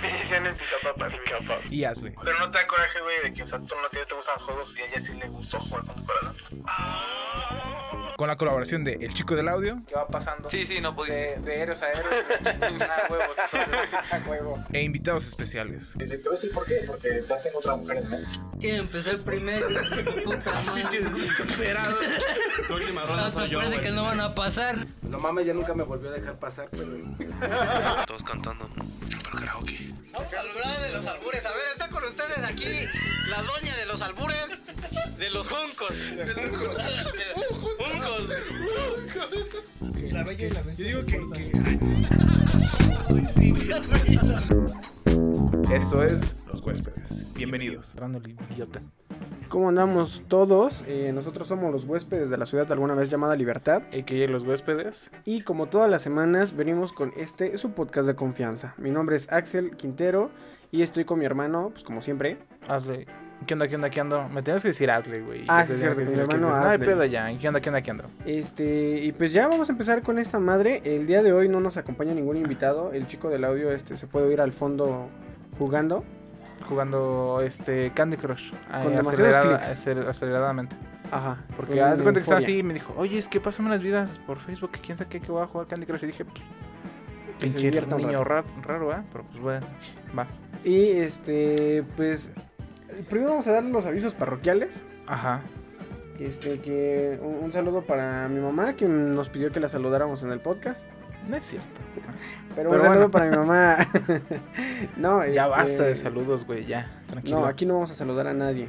[0.00, 1.12] Me decían el pica papas.
[1.70, 2.14] y Ashley.
[2.22, 4.34] Pero no te da coraje, güey, de que, o sea, tú no te, te gustan
[4.36, 6.36] los juegos y a ella sí le gustó jugar con tu corazón.
[8.16, 10.48] Con la colaboración de El Chico del Audio ¿Qué va pasando?
[10.48, 11.38] Sí, sí, no pudiste.
[11.38, 12.06] De, de héroes a héroes,
[12.82, 13.36] a huevos,
[14.26, 14.64] huevo.
[14.72, 15.94] e invitados especiales.
[15.98, 18.30] Te voy a decir por qué, porque ya tengo otra mujer en mente.
[18.58, 19.66] ¿Quién empezó el primero?
[20.24, 21.00] Puta madre.
[21.10, 21.96] Desesperado.
[22.68, 24.86] La última ronda Hasta soy yo, parece que no van a pasar.
[25.02, 26.96] No mames, ya nunca me volvió a dejar pasar, pero...
[28.06, 28.68] Todos cantando.
[29.36, 29.92] Karaoke.
[30.12, 31.44] Vamos a hablar de los albures.
[31.44, 32.88] A ver, está con ustedes aquí
[33.28, 34.46] la doña de los albures,
[35.18, 35.90] de los juncos.
[35.90, 36.56] De los
[37.58, 37.86] juncos.
[40.12, 40.88] La bella y la bestia.
[40.88, 41.18] Yo digo que,
[45.72, 47.32] Esto es Los Huéspedes.
[47.36, 47.96] Bienvenidos.
[49.48, 50.84] ¿Cómo andamos todos?
[50.88, 53.82] Eh, nosotros somos los huéspedes de la ciudad alguna vez llamada Libertad.
[53.92, 54.28] A.K.A.
[54.28, 55.10] Los Huéspedes.
[55.24, 58.74] Y como todas las semanas, venimos con este, su podcast de confianza.
[58.78, 60.30] Mi nombre es Axel Quintero
[60.72, 62.38] y estoy con mi hermano, pues como siempre.
[62.68, 63.06] Hazle.
[63.46, 64.28] ¿Qué onda, qué onda, qué onda?
[64.28, 65.44] Me tienes que decir Hazle, güey.
[65.48, 66.86] Ah, sí, cierto, que mi hermano que- No hay Hazle.
[66.86, 67.36] pedo ya.
[67.38, 68.04] ¿Qué onda, qué onda, qué onda?
[68.24, 70.80] Este, y pues ya vamos a empezar con esta madre.
[70.84, 72.92] El día de hoy no nos acompaña ningún invitado.
[72.92, 75.08] El chico del audio este se puede oír al fondo
[75.58, 76.04] jugando.
[76.68, 78.52] Jugando este Candy Crush.
[78.70, 79.72] ah, Con demasiados acelerada- clics.
[79.86, 80.76] aceler- aceleradamente.
[81.10, 81.38] Ajá.
[81.56, 84.18] Porque haz cuenta que estaba así y me dijo, oye, es que pásame las vidas
[84.26, 84.72] por Facebook.
[84.72, 86.02] que ¿Quién sabe qué que voy a jugar Candy Crush?
[86.02, 86.42] Y dije, pues,
[87.38, 89.02] Que se un niño raro, raro, ¿eh?
[89.12, 89.66] Pero pues bueno,
[90.18, 90.26] va.
[90.64, 92.32] Y este, pues
[93.08, 94.82] primero vamos a dar los avisos parroquiales.
[95.06, 95.42] Ajá.
[96.18, 100.32] Este, que un, un saludo para mi mamá que nos pidió que la saludáramos en
[100.32, 100.82] el podcast.
[101.28, 101.80] No es cierto.
[102.54, 103.10] Pero, Pero un saludo bueno.
[103.10, 103.76] para mi mamá.
[104.96, 106.90] no, Ya este, basta de saludos, güey, ya.
[107.08, 107.40] Tranquilo.
[107.40, 108.66] No, aquí no vamos a saludar a nadie.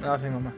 [0.00, 0.52] No, soy mamá.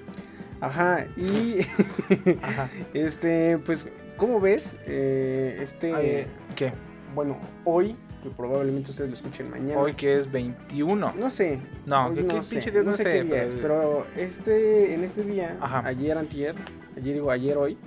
[0.61, 1.61] Ajá, y
[2.43, 2.69] Ajá.
[2.95, 4.77] este, pues, ¿cómo ves?
[4.87, 6.73] Eh, este, Ay, ¿Qué?
[7.15, 9.81] bueno, hoy, que probablemente ustedes lo escuchen mañana.
[9.81, 11.15] Hoy que es 21.
[11.19, 11.59] No sé.
[11.87, 12.83] No, ¿qué, qué no sé, pinche día?
[12.83, 15.83] no sé qué día es, pero este, en este día, Ajá.
[15.87, 16.55] ayer, antier,
[16.97, 17.79] ayer digo ayer, hoy,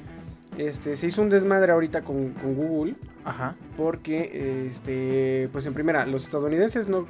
[0.58, 2.96] este, se hizo un desmadre ahorita con, con Google,
[3.26, 3.56] Ajá.
[3.78, 7.08] porque, este, pues en primera, los estadounidenses no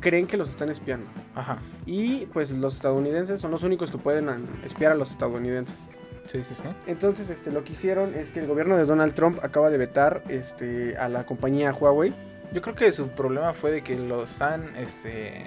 [0.00, 1.06] creen que los están espiando.
[1.34, 1.58] Ajá.
[1.86, 4.28] Y pues los estadounidenses son los únicos que pueden
[4.64, 5.88] espiar a los estadounidenses.
[6.26, 6.62] Sí, sí, sí.
[6.86, 10.22] Entonces, este, lo que hicieron es que el gobierno de Donald Trump acaba de vetar
[10.28, 12.12] este, a la compañía Huawei.
[12.52, 15.42] Yo creo que su problema fue de que los están este,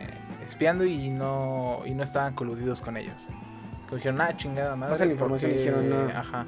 [0.47, 3.28] espiando y no, y no estaban coludidos con ellos.
[3.90, 4.94] Que dijeron, ah, chingada madre.
[4.94, 6.18] Pasan la información porque- dijeron, no.
[6.18, 6.46] Ajá.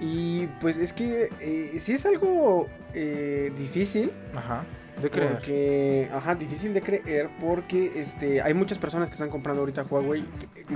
[0.00, 4.10] Y pues es que eh, sí es algo eh, difícil.
[4.34, 4.64] Ajá.
[5.00, 5.32] De creer.
[5.32, 10.24] Porque, ajá, difícil de creer porque este, hay muchas personas que están comprando ahorita Huawei.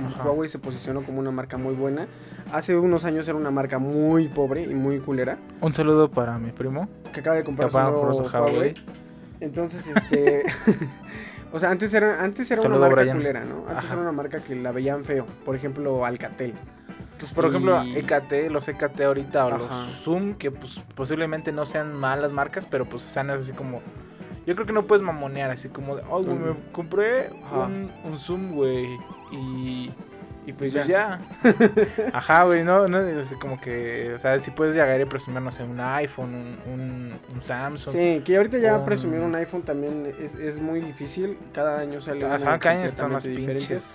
[0.05, 0.23] Ajá.
[0.23, 2.07] Huawei se posicionó como una marca muy buena.
[2.51, 5.37] Hace unos años era una marca muy pobre y muy culera.
[5.61, 6.87] Un saludo para mi primo.
[7.13, 8.23] Que acaba de comprar su Huawei.
[8.31, 8.73] Huawei.
[9.39, 10.43] Entonces, este...
[11.51, 13.67] o sea, antes era, antes era una marca culera, ¿no?
[13.67, 13.93] Antes Ajá.
[13.93, 15.25] era una marca que la veían feo.
[15.43, 16.53] Por ejemplo, Alcatel.
[17.19, 19.57] Pues, por ejemplo, EKT, los EKT ahorita o Ajá.
[19.57, 19.71] los
[20.03, 23.81] Zoom, que pues posiblemente no sean malas marcas, pero pues sean así como...
[24.45, 28.19] Yo creo que no puedes mamonear así como de, oh, güey, me compré un, un
[28.19, 28.85] Zoom, güey,
[29.31, 29.91] y...
[30.47, 31.19] Y pues Pues ya.
[31.43, 32.11] ya.
[32.13, 35.51] Ajá, güey, no, no, es como que, o sea, si puedes llegar y presumir, no
[35.51, 37.91] sé, un iPhone, un, un, un Samsung.
[37.93, 41.37] Sí, que ahorita ya Un- presumir un iPhone también es, es muy difícil.
[41.53, 43.91] Cada año sale Ah, saben que años están más pinches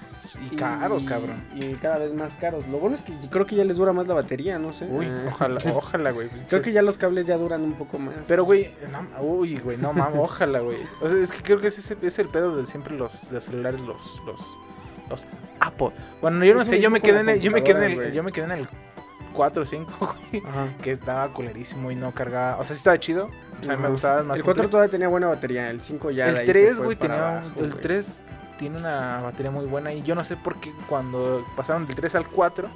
[0.50, 1.44] y caros, cabrón.
[1.54, 2.66] Y cada vez más caros.
[2.68, 4.86] Lo bueno es que creo que ya les dura más la batería, no sé.
[4.86, 6.28] Uy, Eh, ojalá, ojalá, güey.
[6.48, 8.14] Creo que ya los cables ya duran un poco más.
[8.26, 10.78] Pero, güey, no, uy, güey, no mames, ojalá, güey.
[11.00, 13.44] O sea, es que creo que ese es, es el pedo de siempre los, los
[13.44, 14.58] celulares, los, los,
[15.10, 15.26] los
[15.60, 15.90] Apple.
[16.22, 18.22] Bueno, yo no sé, yo me quedé en el, yo me quedé en el, yo
[18.22, 18.68] me quedé en el
[19.32, 20.42] 4 o 5, güey.
[20.82, 22.56] Que estaba culerísimo y no cargaba.
[22.58, 23.28] O sea, sí estaba chido.
[23.60, 23.88] O sea, me Ajá.
[23.88, 24.38] gustaba más.
[24.38, 26.84] El 4 cumple- todavía tenía buena batería, el 5 ya el ahí se 3, fue
[26.86, 27.28] güey, tenía.
[27.38, 27.82] abajo, el güey.
[27.82, 28.22] 3
[28.58, 29.92] tiene una batería muy buena.
[29.92, 32.68] Y yo no sé por qué cuando pasaron del 3 al 4,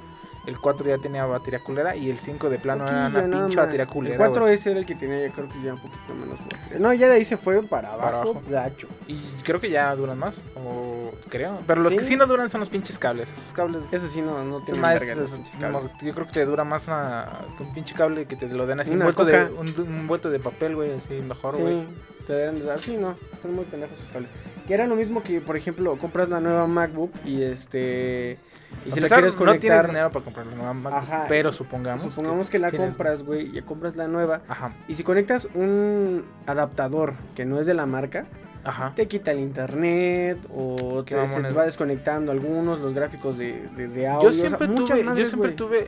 [0.47, 1.95] el 4 ya tenía batería culera.
[1.95, 4.15] Y el 5 de plano era una pinche batería culera.
[4.15, 4.53] El 4 güey.
[4.55, 6.79] ese era el que tenía, yo creo que ya un poquito menos batería.
[6.79, 8.41] No, ya de ahí se fue para abajo, Para abajo.
[8.49, 8.87] gacho.
[9.07, 10.35] Y creo que ya duran más.
[10.55, 11.59] O creo.
[11.65, 11.97] Pero los Sí.
[11.97, 13.29] que sí no duran son los pinches cables.
[13.31, 13.83] Esos cables.
[13.91, 15.91] Ese sí no, no es tiene más, los pinches cables.
[16.01, 17.27] yo creo que te dura más una,
[17.59, 19.59] un pinche cable que te lo den así Una envuelto de, coca.
[19.61, 21.75] un, un envuelto de papel, güey, así mejor, güey.
[21.75, 21.87] Sí,
[22.27, 22.79] te deben de dar.
[22.79, 24.29] Sí, no, están muy pendejos sus cables.
[24.67, 28.37] Que era lo mismo que, por ejemplo, compras la nueva MacBook y este.
[28.85, 31.25] Y si la quieres No tienes conectar, dinero para comprar la nueva Ajá.
[31.27, 32.01] pero supongamos.
[32.01, 34.41] supongamos que la tienes- compras, güey, y compras la nueva.
[34.47, 38.25] Ajá, Y si conectas un adaptador que no es de la marca,
[38.63, 38.93] ajá.
[38.95, 43.87] te quita el internet o te, se te va desconectando algunos, los gráficos de, de,
[43.87, 44.23] de audio.
[44.23, 45.87] Yo o sea, siempre muchas tuve, yo siempre tuve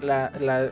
[0.00, 0.62] la, la,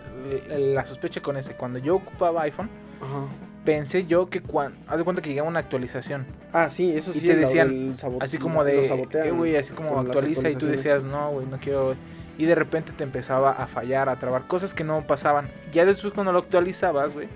[0.48, 1.54] la, la sospecha con ese.
[1.54, 2.68] Cuando yo ocupaba iPhone,
[3.00, 3.26] Ajá.
[3.72, 4.78] Pensé yo que cuando.
[4.88, 6.26] Haz de cuenta que llegaba una actualización.
[6.52, 7.26] Ah, sí, eso Y sí.
[7.26, 8.84] te el- decían, Así como de.
[8.86, 11.94] eh, güey, así como actualiza y tú decías, no, güey, no quiero.
[12.38, 15.48] Y de repente te empezaba a fallar, a trabar cosas que no pasaban.
[15.72, 17.28] Ya después cuando lo actualizabas, güey,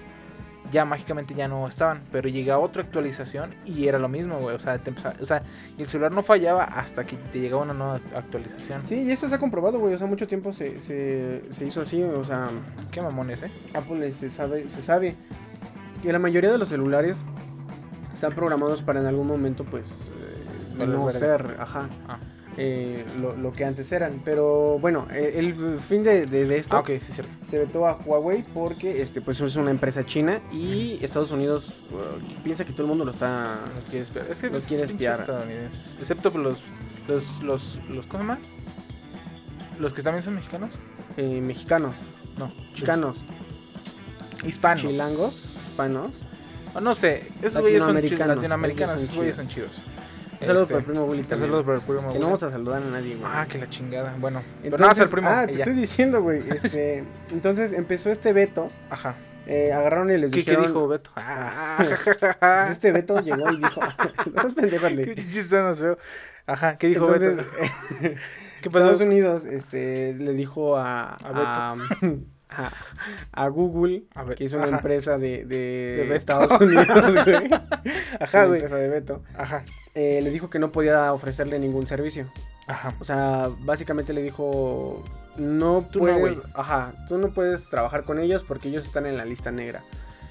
[0.73, 2.01] ya mágicamente ya no estaban.
[2.11, 4.57] Pero llegaba otra actualización y era lo mismo, güey.
[4.57, 5.43] O sea, te empezaba- o sea,
[5.77, 8.87] y el celular no fallaba hasta que te llegaba una nueva actualización.
[8.87, 9.93] Sí, y esto se ha comprobado, güey.
[9.93, 12.03] O sea, mucho tiempo se, se, se hizo así.
[12.03, 12.49] O sea,
[12.91, 13.51] Qué mamones, ¿eh?
[13.75, 15.17] Apple se sabe, se sabe
[16.05, 17.25] que la mayoría de los celulares
[18.13, 20.13] están programados para en algún momento, pues,
[20.79, 22.19] eh, no ser, ajá, Ah.
[22.57, 24.21] eh, lo, lo que antes eran.
[24.25, 27.33] Pero bueno, el fin de, de- de esto Ah, ok, sí, cierto.
[27.47, 32.43] se vetó a Huawei porque este, pues, es una empresa china y Estados Unidos uh,
[32.43, 33.61] piensa que todo el mundo lo está...
[33.75, 34.27] No quiere espiar.
[34.31, 35.47] Es que Lo pues, quiere pinches espiar.
[36.01, 36.59] Excepto por los,
[37.09, 38.39] los, los, los, ¿cómo se llama?
[39.81, 40.71] Los que también son mexicanos.
[41.17, 41.97] eh, mexicanos,
[42.39, 43.25] No, chicanos,
[44.45, 44.83] hispanos.
[44.83, 45.43] chilangos,
[45.75, 46.21] hispanos.
[46.75, 49.83] O no sé, esos güeyes son chidos, Latinoamericanos, esos güeyes son chidos.
[50.41, 51.51] Un saludo Este, para el primo Willy también.
[51.51, 53.31] saludo para el primo Que no vamos a saludar a nadie, güey.
[53.33, 54.15] Ah, que la chingada.
[54.19, 55.29] Bueno, pero Entonces, nada más al primo.
[55.31, 56.43] ah, te estoy diciendo, güey.
[56.51, 58.67] Este, entonces empezó este veto.
[58.91, 59.15] Ajá.
[59.47, 60.67] eh, agarraron y les ¿Qué, qué dijeron.
[60.67, 61.11] dijo Beto?
[61.77, 63.81] Pues este Beto llegó y dijo.
[64.35, 65.15] no seas pendejo, Qué Ale".
[65.15, 65.99] chiste más feo.
[66.47, 67.49] Ajá, ¿qué dijo Entonces, Beto?
[68.61, 69.05] ¿Qué Estados pasó?
[69.05, 71.15] Unidos este, le dijo a.
[71.15, 71.77] A a,
[73.33, 74.77] a Google, A ver, que es una ajá.
[74.77, 76.15] empresa de, de.
[76.17, 76.87] Estados Unidos,
[77.25, 77.51] güey.
[78.21, 78.61] Ajá, una güey.
[78.61, 79.23] empresa de Beto.
[79.37, 79.65] Ajá,
[79.95, 82.27] eh, le dijo que no podía ofrecerle ningún servicio.
[82.67, 82.95] ajá.
[83.01, 85.03] O sea, básicamente le dijo,
[85.37, 86.51] no Tú no, puedes, güey.
[86.55, 89.83] ajá, tú no puedes trabajar con ellos porque ellos están en la lista negra.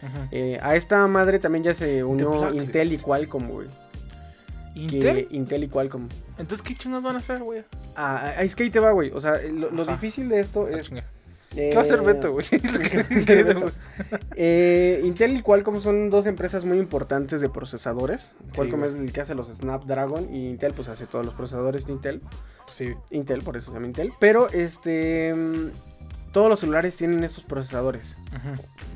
[0.02, 0.28] Ujú.
[0.31, 2.54] Eh, a esta madre también ya se unió.
[2.54, 3.68] Intel y Qualcomm, güey.
[4.75, 5.28] ¿Intel?
[5.28, 6.10] Que Intel y Qualcomm.
[6.38, 7.64] Entonces, ¿qué chingados van a hacer, güey?
[7.96, 9.12] Ah, es que ahí te va, güey.
[9.12, 9.92] O sea, lo, lo Ajá.
[9.94, 10.88] difícil de esto Ah, es...
[10.88, 11.04] chinga.
[11.55, 12.45] Eh, ¿Qué va a hacer Beto, güey?
[14.35, 18.33] Eh, Intel y Qualcomm son dos empresas muy importantes de procesadores.
[18.55, 18.91] Qualcomm güey.
[18.91, 22.21] es el que hace los Snapdragon y Intel pues hace todos los procesadores de Intel.
[22.65, 22.94] Pues sí.
[23.11, 24.13] Intel, por eso se llama Intel.
[24.19, 25.35] Pero este...
[26.31, 28.17] Todos los celulares tienen esos procesadores.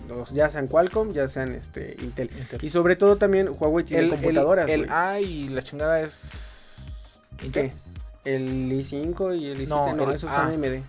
[0.09, 2.31] Los, ya sean Qualcomm, ya sean este, Intel.
[2.35, 2.65] Intel.
[2.65, 4.67] Y sobre todo también Huawei tiene el, computadoras.
[4.71, 4.91] El, el.
[4.91, 7.19] A y la chingada es.
[7.43, 7.69] Intel.
[7.69, 8.33] ¿Qué?
[8.33, 10.81] El i5 y el i7, No, no, el esos son AMD.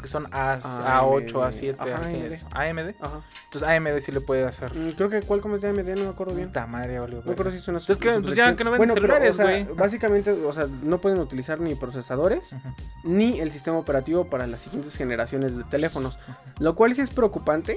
[0.00, 1.54] Que son A, Ah, A8, AMD.
[1.54, 2.94] A7, Ajá, AMD.
[3.00, 3.20] Ajá.
[3.44, 4.74] Entonces AMD sí le puede hacer.
[4.74, 6.48] Mm, creo que Qualcomm es de AMD, no me acuerdo bien.
[6.48, 7.22] Puta madre, valió.
[7.24, 8.20] No acuerdo si son Entonces, ¿qué?
[8.20, 9.64] Pues ya que no venden bueno, pero, celulares, o sea, güey.
[9.76, 12.54] básicamente, o sea, no pueden utilizar ni procesadores
[13.02, 16.18] ni el sistema operativo para las siguientes generaciones de teléfonos.
[16.58, 17.76] Lo cual sí es preocupante.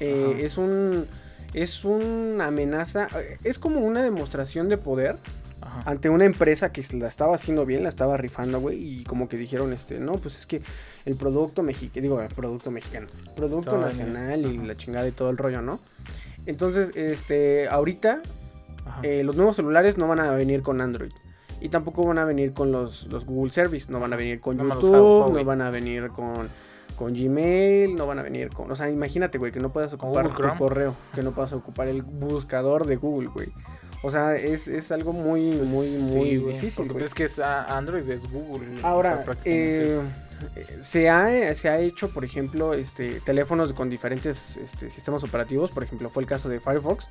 [0.00, 1.06] eh, es un
[1.54, 5.18] es una amenaza, eh, es como una demostración de poder
[5.62, 5.82] Ajá.
[5.86, 9.36] ante una empresa que la estaba haciendo bien, la estaba rifando, güey, y como que
[9.36, 10.60] dijeron, este, no, pues es que
[11.04, 13.06] el producto mexicano, digo, el producto mexicano,
[13.36, 15.80] producto nacional y la chingada y todo el rollo, ¿no?
[16.46, 18.22] Entonces, este, ahorita
[19.02, 21.12] eh, los nuevos celulares no van a venir con Android.
[21.60, 24.56] Y tampoco van a venir con los, los Google Service, no van a venir con
[24.56, 26.48] No YouTube, hago, no van a venir con,
[26.96, 28.68] con Gmail, no van a venir con...
[28.68, 31.86] O sea, imagínate, güey, que no puedas ¿Con ocupar tu correo, que no puedas ocupar
[31.86, 33.52] el buscador de Google, güey.
[34.02, 37.38] O sea, es, es algo muy, muy, Sí, muy güey, difícil, Porque es que es
[37.38, 38.80] Android, es Google.
[38.82, 40.02] Ahora, eh,
[40.80, 45.70] se, ha, se ha hecho, por ejemplo, este, teléfonos con diferentes este, sistemas operativos.
[45.70, 47.08] Por ejemplo, fue el caso de Firefox.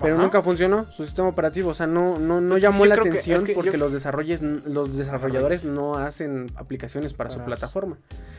[0.00, 0.22] Pero Ajá.
[0.24, 1.70] nunca funcionó su sistema operativo.
[1.70, 3.92] O sea, no, no, no Pues llamó la que- atención es que porque yo- los,
[3.92, 7.96] desarrolles, los desarrolladores no hacen aplicaciones para su Para- plataforma.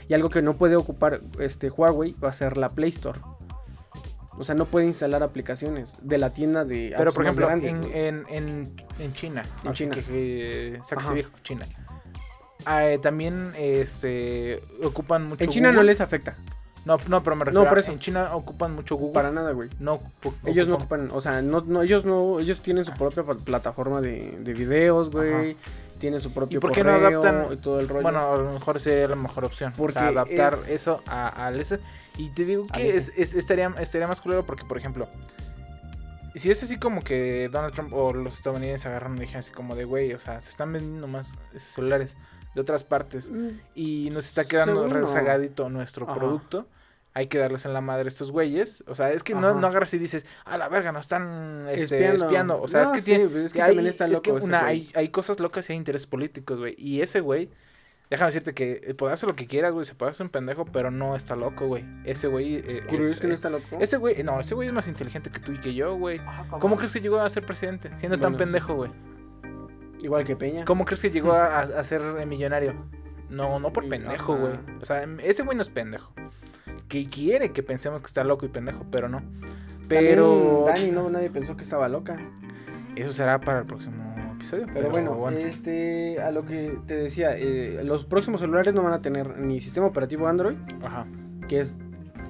[0.08, 3.22] Y algo que no puede ocupar este Huawei va a ser la Play Store.
[4.38, 7.48] O sea, no puede instalar aplicaciones de la tienda de Pero apps por más ejemplo,
[7.48, 9.44] grandes, en, en, en, en China.
[9.64, 9.96] En así China.
[9.96, 10.82] Que,
[11.14, 11.66] viejo, China.
[12.66, 16.36] Ah, eh, también este ocupan mucho En China no les afecta.
[16.84, 17.92] No, no, pero me refiero No, por a- eso.
[17.92, 19.14] en China ocupan mucho Google.
[19.14, 19.70] Para nada, güey.
[19.80, 20.00] no
[20.46, 24.02] Ellos no ocupan, o sea, no, no, ellos no, ellos tienen su propia pla- plataforma
[24.02, 25.58] de, de videos, güey.
[25.98, 28.04] Tienen su propio ¿Y por qué no correo adaptan- y todo el rollo.
[28.04, 29.74] Bueno, a lo mejor sería la mejor opción.
[29.78, 31.80] Porque o sea, adaptar es- eso a- al ese.
[32.18, 35.08] Y te digo que es, es- estaría, estaría más culero porque, por ejemplo,
[36.36, 39.76] si es así como que Donald Trump o los estadounidenses agarraron y dijeron así como
[39.76, 42.18] de, güey, o sea, se están vendiendo más celulares
[42.54, 44.94] de otras partes Mm, y nos está quedando no.
[44.94, 46.16] rezagadito nuestro Ajá.
[46.16, 46.68] producto.
[47.14, 48.84] Hay que darles en la madre a estos güeyes.
[48.88, 49.60] O sea, es que no, Ajá.
[49.62, 52.26] no agarras y dices, a la verga, nos están este, Espiando.
[52.26, 52.62] espiando.
[52.62, 54.32] O sea, No, es que sí, tiene, es que hay- también está es loco que
[54.46, 56.76] una, hay, hay cosas locas y hay intereses políticos, güey.
[56.78, 57.50] Y ese güey
[58.10, 59.86] Déjame decirte que eh, puede hacer lo que quieras, güey.
[59.86, 61.84] Se puede hacer un pendejo, pero no está loco, güey.
[62.04, 62.56] Ese güey.
[62.58, 63.78] eh, ¿Crees es- que no eh, está loco?
[63.80, 66.20] Ese güey, no, ese güey es más inteligente que tú y que yo, güey.
[66.26, 67.90] Ah, ¿Cómo crees que llegó a ser presidente?
[67.98, 68.92] Siendo tan pendejo, güey.
[70.02, 70.66] Igual que Peña.
[70.66, 72.76] ¿Cómo crees que llegó a, a ser eh, millonario?
[73.30, 74.54] No, no por pendejo, güey.
[74.82, 76.14] O sea, ese güey no es pendejo.
[76.88, 79.24] Que quiere que pensemos que está loco y pendejo, pero no.
[79.88, 82.18] Pero Pero Dani, no, nadie pensó que estaba loca.
[82.96, 84.05] eso será para el próximo
[84.46, 84.68] episodio.
[84.74, 89.02] Pero, bueno, este, a lo que te decía, eh, los próximos celulares no van a
[89.02, 91.06] tener ni sistema operativo Android, Ajá.
[91.48, 91.74] que es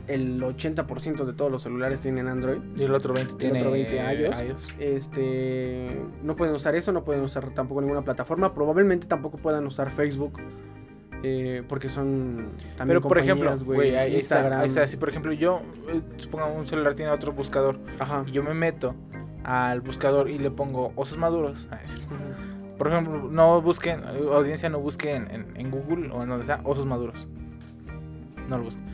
[0.08, 2.60] el 80% de todos los celulares tienen Android.
[2.78, 4.44] Y el otro 20 El tiene otro 20 iOS.
[4.80, 8.54] Este, no pueden usar eso, no pueden usar tampoco ninguna plataforma.
[8.54, 10.40] Probablemente tampoco puedan usar Facebook.
[11.24, 14.62] eh, porque son también Pero por ejemplo, está, Instagram.
[14.62, 14.86] ahí está.
[14.86, 18.24] Si por ejemplo yo, eh, supongo un celular tiene otro buscador, Ajá.
[18.28, 18.94] y yo me meto
[19.46, 21.68] al buscador y le pongo osos maduros.
[21.72, 21.78] ah.
[22.78, 26.86] Por ejemplo, no busquen, audiencia no busquen en, en Google o en donde sea, osos
[26.86, 27.28] maduros.
[28.50, 28.86] No lo busquen.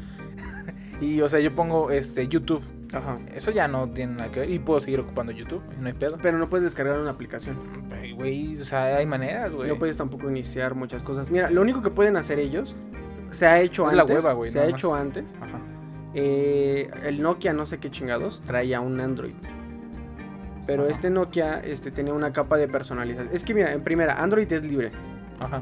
[1.02, 2.62] y o sea, yo pongo este YouTube.
[2.94, 3.18] Ajá.
[3.34, 4.50] Eso ya no tiene nada que ver.
[4.52, 6.18] Y puedo seguir ocupando YouTube, no hay pedo.
[6.22, 7.58] Pero no puedes descargar una aplicación.
[8.16, 9.70] Güey, o sea, hay maneras, güey.
[9.70, 11.32] No puedes tampoco iniciar muchas cosas.
[11.32, 12.76] Mira, lo único que pueden hacer ellos
[13.30, 14.26] se ha hecho Es la antes.
[14.26, 15.36] hueva, se ha hecho antes.
[15.42, 15.60] Ajá.
[16.14, 19.34] Eh, el Nokia, no sé qué chingados, traía un Android.
[20.72, 20.92] Pero Ajá.
[20.92, 23.30] este Nokia este, tenía una capa de personalización.
[23.34, 24.90] Es que mira, en primera, Android es libre.
[25.38, 25.62] Ajá.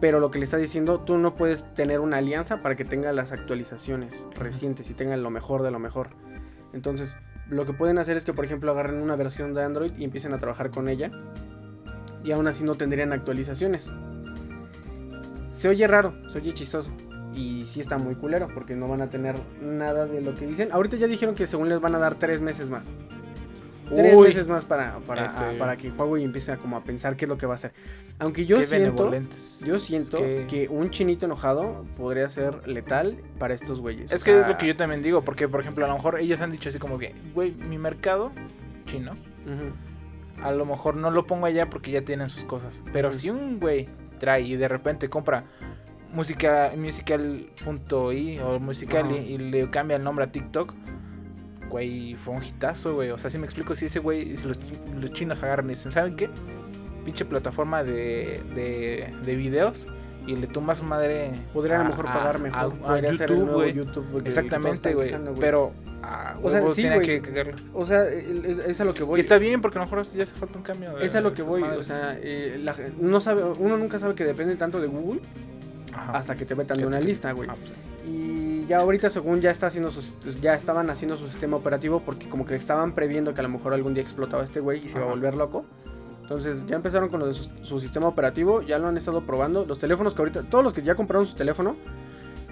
[0.00, 3.10] Pero lo que le está diciendo, tú no puedes tener una alianza para que tenga
[3.10, 6.10] las actualizaciones recientes y tenga lo mejor de lo mejor.
[6.72, 7.16] Entonces,
[7.48, 10.32] lo que pueden hacer es que, por ejemplo, agarren una versión de Android y empiecen
[10.32, 11.10] a trabajar con ella.
[12.22, 13.90] Y aún así no tendrían actualizaciones.
[15.50, 16.92] Se oye raro, se oye chistoso.
[17.34, 20.70] Y sí está muy culero porque no van a tener nada de lo que dicen.
[20.70, 22.92] Ahorita ya dijeron que según les van a dar tres meses más.
[23.88, 24.28] Tres Uy.
[24.28, 27.24] meses más para, para, Ese- a- para que Huawei empiece a, como a pensar qué
[27.24, 27.72] es lo que va a hacer.
[28.18, 29.12] Aunque yo Qué siento,
[29.66, 34.10] yo siento Que- que un chinito enojado podría ser letal para estos güeyes.
[34.12, 35.94] Es O que sea, es lo que yo también digo, porque por ejemplo, a lo
[35.94, 38.32] mejor ellos han dicho así como que, güey, mi mercado
[38.86, 39.12] chino,
[40.42, 42.82] a lo mejor no lo pongo allá porque ya tienen sus cosas.
[42.92, 43.88] Pero si un güey
[44.18, 45.44] trae y de repente compra
[46.12, 49.16] música musical.i o musical Ajá.
[49.16, 50.72] y, y le cambia el nombre a TikTok,
[51.74, 53.10] güey, fue un hitazo, güey.
[53.10, 54.58] O sea, si me explico, si ese güey, si los,
[55.00, 56.28] los chinos agarran y dicen, ¿saben qué?
[57.04, 59.86] Pinche plataforma de, de, de videos
[60.26, 61.32] y le tumba su madre.
[61.52, 62.58] Podría a lo mejor pagar mejor.
[62.60, 64.26] a- a Podría ser el YouTube, güey.
[64.26, 65.12] Exactamente, güey.
[65.40, 67.54] Pero, ah, O sea, sí, que cagarlo.
[67.74, 69.18] O sea, es, es a lo que voy.
[69.18, 70.94] Y está bien porque a lo mejor ya se falta un cambio.
[70.96, 71.60] de Es a lo que voy.
[71.62, 71.86] O madres.
[71.86, 75.20] sea, eh, la no sabe, uno nunca sabe que depende tanto de Google
[75.92, 76.12] Ajá.
[76.18, 77.48] hasta que te metan de Que una te- lista, güey.
[77.50, 77.72] Ah, pues,
[78.08, 82.28] Y ya ahorita según ya está haciendo sus, ya estaban haciendo su sistema operativo porque
[82.28, 84.96] como que estaban previendo que a lo mejor algún día explotaba este güey y se
[84.96, 85.64] iba a volver loco.
[86.22, 89.66] Entonces ya empezaron con lo de su, su sistema operativo, ya lo han estado probando.
[89.66, 91.76] Los teléfonos que ahorita, todos los que ya compraron su teléfono,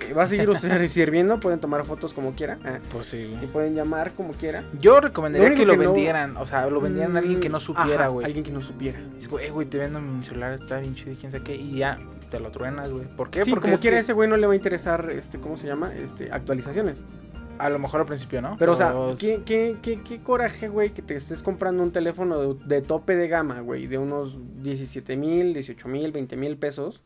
[0.07, 0.49] eh, va a seguir
[0.91, 4.65] sirviendo, pueden tomar fotos como quiera ah, pues sí, y pueden llamar como quiera.
[4.81, 6.37] Yo recomendaría Lo que lo no- vendieran.
[6.37, 8.27] O sea, lo vendieran a alguien que no Mm, supiera, güey.
[8.27, 8.99] Alguien que no supiera.
[9.41, 11.55] Eh, güey, te vendo mi celular, está bien chido y quién sabe qué.
[11.57, 11.97] Y ya,
[12.33, 13.05] te lo truenas, güey.
[13.07, 13.45] ¿Por qué?
[13.45, 15.67] Sí, Porque como es quiera ese güey no le va a interesar, este, ¿cómo se
[15.67, 15.95] llama?
[15.95, 17.05] Este, actualizaciones.
[17.59, 18.57] A lo mejor al principio, ¿no?
[18.59, 21.93] Pero, o sea, Pues, ¿qué, qué, qué, qué coraje, güey, que te estés comprando un
[21.93, 26.57] teléfono de, de tope de gama, güey, de unos 17 mil, 18 mil, 20 mil
[26.57, 27.03] pesos,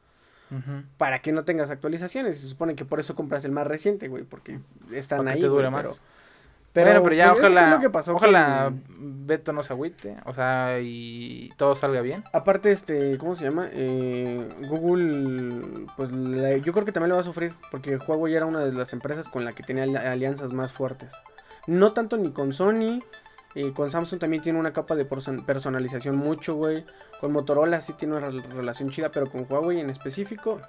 [0.96, 2.38] para que no tengas actualizaciones.
[2.38, 4.60] Se supone que por eso compras el más reciente, güey, porque
[4.92, 5.40] están Para que ahí.
[5.40, 5.82] te dure güey, más.
[5.82, 5.96] Pero,
[6.84, 10.32] Bueno, pero ya pues, ojalá, lo que pasó ojalá con- Beto no se agüite, o
[10.32, 12.22] sea, y todo salga bien.
[12.32, 13.68] Aparte, este, ¿cómo se llama?
[13.72, 18.46] Eh, Google, pues la- yo creo que también lo va a sufrir, porque Huawei era
[18.46, 21.12] una de las empresas con la que tenía ali- alianzas más fuertes.
[21.66, 23.00] No tanto ni con Sony,
[23.56, 26.84] eh, con Samsung también tiene una capa de person- personalización mucho, güey.
[27.20, 30.60] Con Motorola sí tiene una rel- relación chida, pero con Huawei en específico.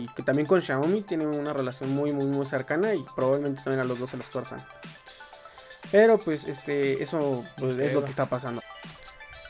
[0.00, 3.80] Y que también con Xiaomi tiene una relación muy, muy, muy cercana y probablemente también
[3.80, 4.60] a los dos se los tuerzan.
[5.90, 8.62] Pero pues, este, eso pues, es lo que está pasando.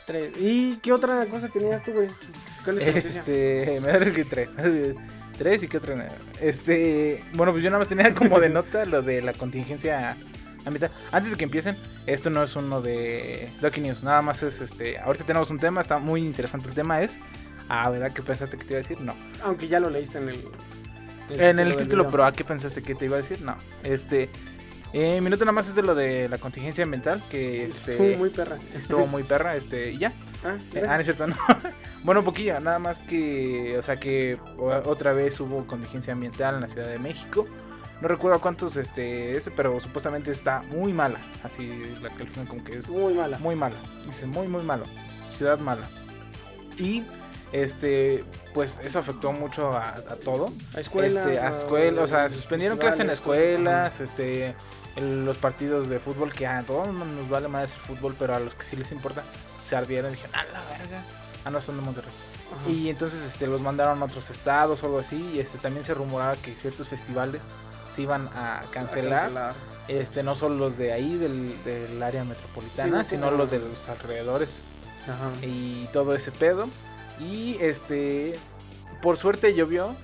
[0.05, 0.31] Tres.
[0.39, 2.07] ¿Y qué otra cosa tenías tú, güey?
[2.63, 3.05] ¿Cuál es?
[3.05, 4.49] Este, me da que tres.
[5.37, 6.07] tres y qué otra.
[6.41, 10.15] Este, bueno, pues yo nada más tenía como de nota lo de la contingencia
[10.65, 10.91] ambiental.
[11.11, 14.97] Antes de que empiecen, esto no es uno de Lucky News, nada más es este.
[14.99, 17.17] Ahorita tenemos un tema, está muy interesante el tema es.
[17.69, 18.99] Ah, ¿verdad que pensaste que te iba a decir?
[18.99, 19.13] No.
[19.43, 20.47] Aunque ya lo leíste en el...
[21.29, 23.43] En el título, pero ¿a qué pensaste que te iba a decir?
[23.43, 23.55] No.
[23.83, 24.27] Este,
[24.93, 28.17] eh, mi nota nada más es de lo de la contingencia ambiental que este, Estuvo
[28.17, 28.57] muy perra.
[28.75, 30.11] estuvo muy perra, este, y ya.
[30.43, 31.35] Ah, Eh, Ah, no es cierto, no.
[32.03, 36.61] bueno, un poquillo, nada más que, o sea que otra vez hubo contingencia ambiental en
[36.61, 37.45] la Ciudad de México.
[38.01, 41.19] No recuerdo cuántos, este, es, pero supuestamente está muy mala.
[41.43, 41.67] Así
[42.01, 43.37] la califican como que es muy mala.
[43.39, 43.75] muy mala.
[44.05, 44.83] Dice muy, muy malo.
[45.37, 45.83] Ciudad mala.
[46.77, 47.03] Y
[47.51, 50.53] Este, pues eso afectó mucho a, a todo.
[50.75, 51.27] A escuelas.
[51.27, 54.55] Este, a escuelas, o sea, suspendieron clases en escuelas, este,
[54.95, 58.39] el- los partidos de fútbol que a todos nos vale más el fútbol, pero a
[58.39, 59.23] los que sí les importa,
[59.67, 61.03] se ardieron y dijeron, a la verga.
[61.45, 62.11] Ah, no, son de Monterrey.
[62.53, 62.69] Ajá.
[62.69, 65.31] Y entonces este, los mandaron a otros estados o algo así.
[65.35, 67.41] Y este, también se rumoraba que ciertos festivales
[67.95, 69.55] se iban a A cancelar.
[69.87, 73.87] Este, no solo los de ahí, del, del área metropolitana, Sí, sino los de los
[73.89, 74.61] alrededores
[75.03, 75.31] Ajá.
[75.45, 76.67] y todo ese pedo.
[77.19, 78.37] Y este,
[79.01, 79.95] por suerte llovió.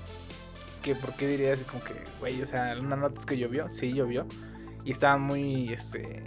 [0.81, 3.91] Que por qué dirías como que, güey, o sea, una nota es que llovió, sí
[3.93, 4.27] llovió.
[4.85, 6.23] Y estaban muy, este,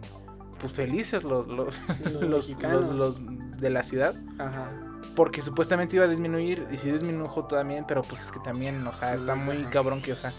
[0.60, 1.74] pues felices los, los,
[2.20, 3.20] Los los,
[3.60, 4.14] de la ciudad.
[4.38, 4.70] Ajá.
[5.14, 8.92] Porque supuestamente iba a disminuir y sí disminuyó también, pero pues es que también, o
[8.92, 9.70] sea, está muy Ajá.
[9.70, 10.32] cabrón que, o sea,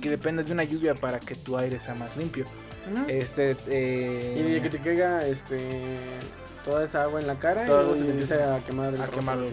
[0.00, 2.44] que dependes de una lluvia para que tu aire sea más limpio.
[3.08, 5.96] Este, eh, Y de que te caiga este
[6.64, 9.06] toda esa agua en la cara y luego se te empieza a quemar el a
[9.06, 9.20] rostro.
[9.20, 9.52] quemar el.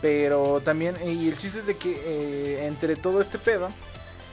[0.00, 3.68] Pero también, y el chiste es de que eh, entre todo este pedo,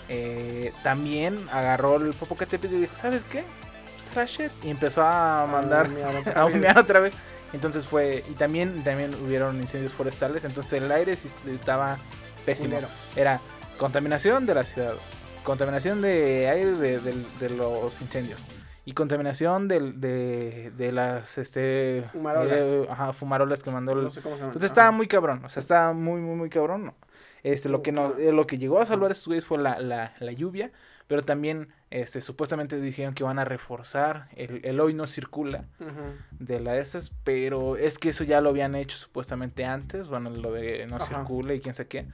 [0.10, 3.44] eh, también agarró el Popocatépetl y dijo, ¿sabes qué?
[4.14, 5.88] Pues, shit", Y empezó a mandar
[6.36, 7.14] a humear otra vez.
[7.54, 11.98] Entonces fue, y también, también hubieron incendios forestales, entonces el aire estaba
[12.46, 12.78] pésimo.
[13.16, 13.40] Era
[13.78, 14.94] contaminación de la ciudad,
[15.44, 18.44] contaminación de aire de, de los incendios
[18.84, 22.66] y contaminación del- de, de las este Fumarolas.
[22.66, 24.52] eh, ajá, fumarolas que mandó el, No sé cómo se llama.
[24.54, 26.86] entonces estaba muy cabrón, o sea, estaba muy, muy, muy cabrón.
[26.86, 26.96] ¿no?
[27.44, 29.80] Este, lo que no, eh, lo que llegó a salvar a estos güeyes fue la,
[29.80, 30.72] la, la lluvia,
[31.08, 35.64] pero también, este, supuestamente dijeron que van a reforzar el, el hoy no circula
[36.32, 40.30] de la de esas, pero es que eso ya lo habían hecho supuestamente antes, bueno,
[40.30, 42.06] lo de no circula y quién sabe qué,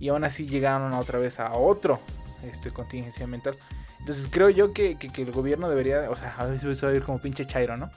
[0.00, 2.00] y aún así llegaron otra vez a otro,
[2.42, 3.56] este, contingencia ambiental.
[4.00, 6.92] Entonces creo yo que, que, que el gobierno debería, o sea, a veces se va
[6.92, 7.90] a ir como pinche chairo, ¿no?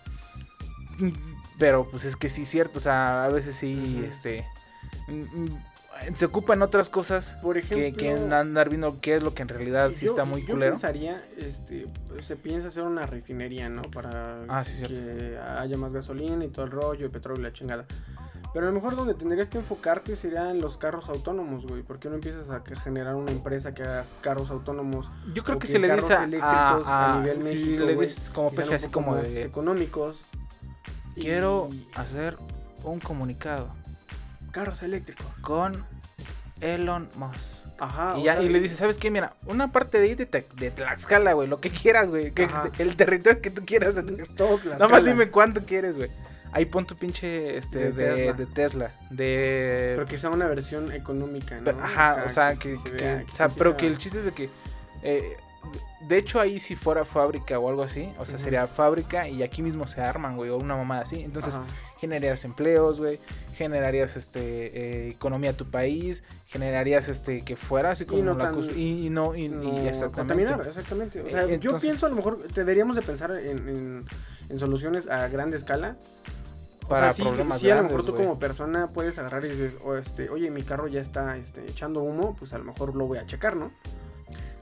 [1.58, 4.44] Pero pues es que sí cierto, o sea, a veces sí, este,
[5.08, 5.60] mm, mm,
[6.16, 9.42] se ocupan otras cosas Por que, ejemplo, que en andar viendo qué es lo que
[9.44, 10.72] en realidad sí yo- está muy yo culero.
[10.74, 11.88] pensaría, este,
[12.22, 13.84] se piensa hacer una refinería, ¿no?
[13.84, 17.54] Para Ah, sí, que haya más gasolina y todo el rollo, y petróleo y la
[17.54, 17.86] chingada.
[18.54, 21.84] Pero a lo mejor donde tendrías que enfocarte sería en los carros autónomos, güey.
[21.84, 25.68] Porque no empiezas a que- generar una empresa que haga carros autónomos Yo creo que
[25.68, 28.74] que si le dices a, a- a nivel si México, le dices como que un
[28.74, 30.26] así como de económicos.
[31.16, 32.36] y- quiero hacer
[32.84, 33.70] un comunicado
[34.52, 35.26] carros eléctricos.
[35.42, 35.86] con
[36.62, 37.40] Elon Musk.
[37.80, 38.14] Ajá.
[38.18, 39.10] y, o ya, sea, y le dices, ¿sabes qué?
[39.10, 42.32] Mira, una parte de ahí de, Te- de Tlaxcala, güey, lo que quieras, güey.
[42.32, 42.48] que-.
[42.78, 43.96] El territorio que tú quieras.
[43.96, 44.04] de-
[44.36, 45.10] todo Nada más Tlaxcala.
[45.10, 46.10] dime cuánto quieres, güey.
[46.54, 48.34] Ahí pon tu pinche De este, de, Tesla.
[48.34, 48.92] de Tesla.
[49.10, 49.94] De.
[49.96, 51.64] Pero que sea una versión económica, ¿no?
[51.64, 53.98] Pero, ajá, Acá o sea, que, se que- vea, o sea, se pero que el
[53.98, 54.50] chiste es de que,
[55.02, 55.38] eh,
[56.08, 59.62] de hecho ahí si fuera fábrica o algo así, o sea, sería fábrica y aquí
[59.62, 61.66] mismo se arman, güey, o una mamada así, entonces Ajá.
[62.00, 63.20] generarías empleos, güey,
[63.56, 68.46] generarías, este, eh, economía a tu país, generarías, este, que fuera así como no la
[68.46, 70.16] tan- cos- y, y no, y, y no exactamente.
[70.16, 71.22] contaminar, exactamente.
[71.22, 74.06] O sea, Eh, yo entonces- pienso a lo mejor deberíamos de pensar en, en-
[74.50, 75.96] en soluciones a grande escala.
[76.90, 78.26] Para o sea, sí, problemas sí, a lo grandes, mejor tú güey.
[78.26, 82.36] como persona puedes agarrar y dices, este, oye, mi carro ya está este, echando humo,
[82.38, 83.72] pues a lo mejor lo voy a checar, ¿no?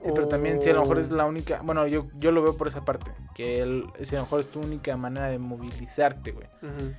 [0.04, 2.42] Sí, pero también si a lo mejor es O- la única, bueno, yo, yo lo
[2.42, 5.40] veo por esa parte, que el, si a lo mejor es tu única manera de
[5.40, 6.48] movilizarte, güey.
[6.62, 6.94] Ujú.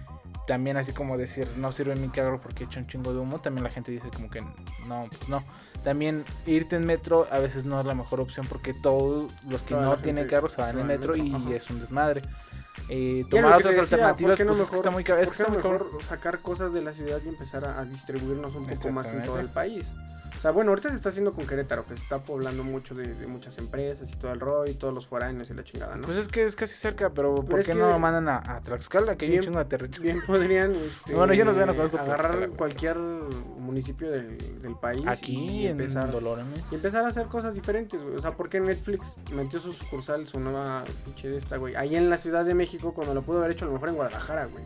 [0.46, 3.62] también así como decir no sirve mi carro porque echa un chingo de humo, también
[3.62, 5.44] la gente dice como que no, pues no.
[5.84, 9.74] También irte en metro a veces no es la mejor opción porque todos los que
[9.74, 11.54] Toda no tienen carro se van en metro y ajá.
[11.54, 12.22] es un desmadre.
[12.88, 15.42] Eh, tomar otras decía, alternativas ¿por qué no pues es que está muy es que
[15.42, 19.12] está mejor sacar cosas de la ciudad y empezar a, a distribuirnos un poco más
[19.12, 19.94] en todo el país.
[20.40, 23.14] O sea, bueno, ahorita se está haciendo con Querétaro, que se está poblando mucho de,
[23.14, 26.06] de muchas empresas y todo el rollo y todos los foráneos y la chingada, ¿no?
[26.06, 28.60] Pues es que es casi cerca, pero ¿por es qué no lo mandan a, a
[28.62, 29.16] Tlaxcala?
[29.16, 30.14] Que hay un chingo de territorio.
[30.14, 35.02] Bien podrían este, Bueno, yo no sé, no conozco agarrar cualquier municipio del, del país
[35.06, 36.46] Aquí y en empezar, Dolores.
[36.70, 38.16] y empezar a hacer cosas diferentes, güey.
[38.16, 41.74] O sea, ¿por qué Netflix metió su sucursal, su nueva pinche de esta, güey?
[41.74, 43.96] Ahí en la Ciudad de México cuando lo pudo haber hecho a lo mejor en
[43.96, 44.64] Guadalajara, güey.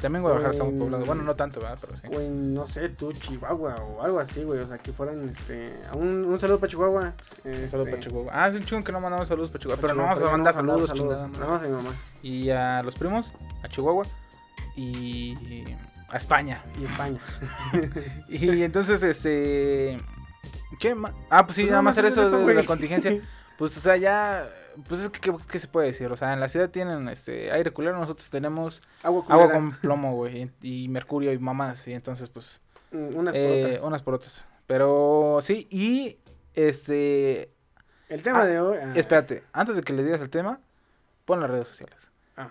[0.00, 1.04] También Guadalajara está muy poblado.
[1.04, 1.78] Bueno, no tanto, ¿verdad?
[1.80, 2.02] Pero sí.
[2.14, 4.60] O en, no sé, tú, Chihuahua o algo así, güey.
[4.60, 5.72] O sea, que fueran, este...
[5.94, 7.14] Un, un saludo para Chihuahua.
[7.44, 8.32] Un saludo este, para Chihuahua.
[8.32, 9.80] Ah, es un chingo que no mandamos saludos para Chihuahua.
[9.80, 11.90] Pero no vamos a mandar saludos, chingada más a mi mamá.
[12.22, 13.32] Y a los primos,
[13.62, 14.04] a Chihuahua
[14.76, 15.64] y
[16.10, 16.62] a España.
[16.80, 17.18] Y España.
[18.28, 20.00] Y entonces, este.
[20.78, 21.12] ¿Qué más?
[21.30, 23.20] Ah, pues sí, Pues nada más era es eso, de, la contingencia.
[23.58, 24.48] Pues, o sea, ya.
[24.88, 26.10] Pues es que, ¿qué, qué se puede decir?
[26.12, 30.14] O sea, en la ciudad tienen este aire culero, nosotros tenemos Agua, agua con plomo,
[30.14, 32.60] güey, y, y mercurio y mamás, y entonces, pues.
[32.92, 33.82] mm, Unas por eh, otras.
[33.82, 34.44] unas por otras.
[34.68, 36.18] Pero sí, y.
[36.54, 37.50] Este.
[38.08, 38.78] El tema ah, de hoy...
[38.80, 40.60] ah, Espérate, antes de que le digas el tema,
[41.26, 42.08] pon las redes sociales.
[42.36, 42.50] ah,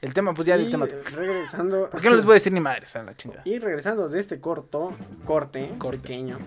[0.00, 0.86] El tema, pues ya Y del tema.
[1.14, 1.90] regresando.
[1.90, 3.42] ¿Por qué no les voy a decir ni madres a la chingada?
[3.44, 4.92] Y regresando de este corto,
[5.24, 6.38] corte, pequeño.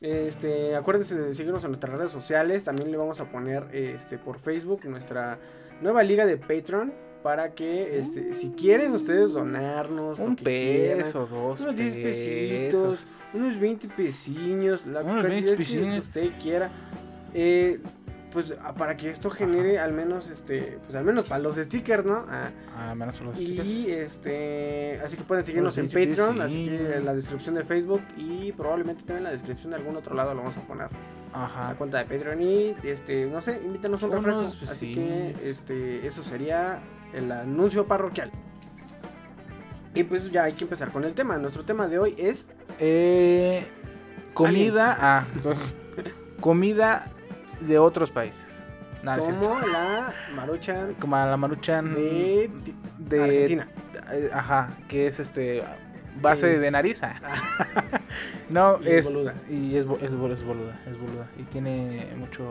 [0.00, 2.64] Este, acuérdense de seguirnos en nuestras redes sociales.
[2.64, 5.38] También le vamos a poner este por Facebook nuestra
[5.80, 6.92] nueva liga de Patreon.
[7.22, 11.94] Para que este, si quieren ustedes donarnos lo Un que quieran, peso, dos unos 10
[11.94, 12.02] pesos.
[12.02, 16.68] pesitos, unos 20 pesiños, la Unos 20 cantidad que usted quiera.
[17.32, 17.80] Eh,
[18.32, 22.04] pues a- para que esto genere al menos este, pues al menos para los stickers,
[22.04, 22.24] ¿no?
[22.28, 23.66] Ah, Ah, menos por los stickers.
[23.68, 27.54] y este, así que pueden seguirnos en Los 20 Patreon, así que en la descripción
[27.56, 30.60] de Facebook y probablemente también en la descripción de algún otro lado lo vamos a
[30.62, 30.88] poner.
[31.32, 31.74] La Ajá.
[31.76, 34.54] cuenta de Patreon y este, no sé, invítanos un Unos, refresco.
[34.58, 34.94] pues, así sí.
[34.94, 36.80] que este, eso sería
[37.14, 38.30] el anuncio parroquial.
[39.94, 41.36] Y pues ya hay que empezar con el tema.
[41.38, 43.64] Nuestro tema de hoy es Eh,
[44.34, 44.96] comida.
[44.98, 45.24] Ah,
[46.40, 47.10] comida
[47.66, 48.44] de otros países.
[49.02, 52.48] No, no como la maruchan Como la maruchan de,
[52.98, 53.68] de Argentina.
[54.12, 55.64] eh, Ajá, que es este
[56.20, 57.02] base Es- de nariz.
[57.02, 57.14] ah.
[58.48, 59.34] no, Y es es, boluda.
[59.50, 60.34] Y es, es boluda,
[60.86, 61.26] es boluda.
[61.36, 62.44] Y tiene mucho.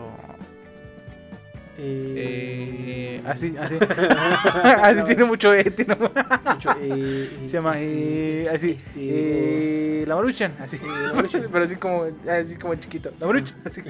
[1.84, 3.76] Eh, así, así.
[4.64, 5.54] así tiene mucho.
[5.54, 6.10] Eh, tiene mu-
[6.54, 7.74] mucho, eh, se llama.
[7.78, 8.72] eh, así.
[8.72, 10.54] este, eh, la maruchan.
[10.60, 10.78] Así.
[10.78, 11.48] la Maruchan.
[11.52, 13.12] Pero así como, así como chiquito.
[13.20, 13.56] La maruchan.
[13.66, 13.82] Así.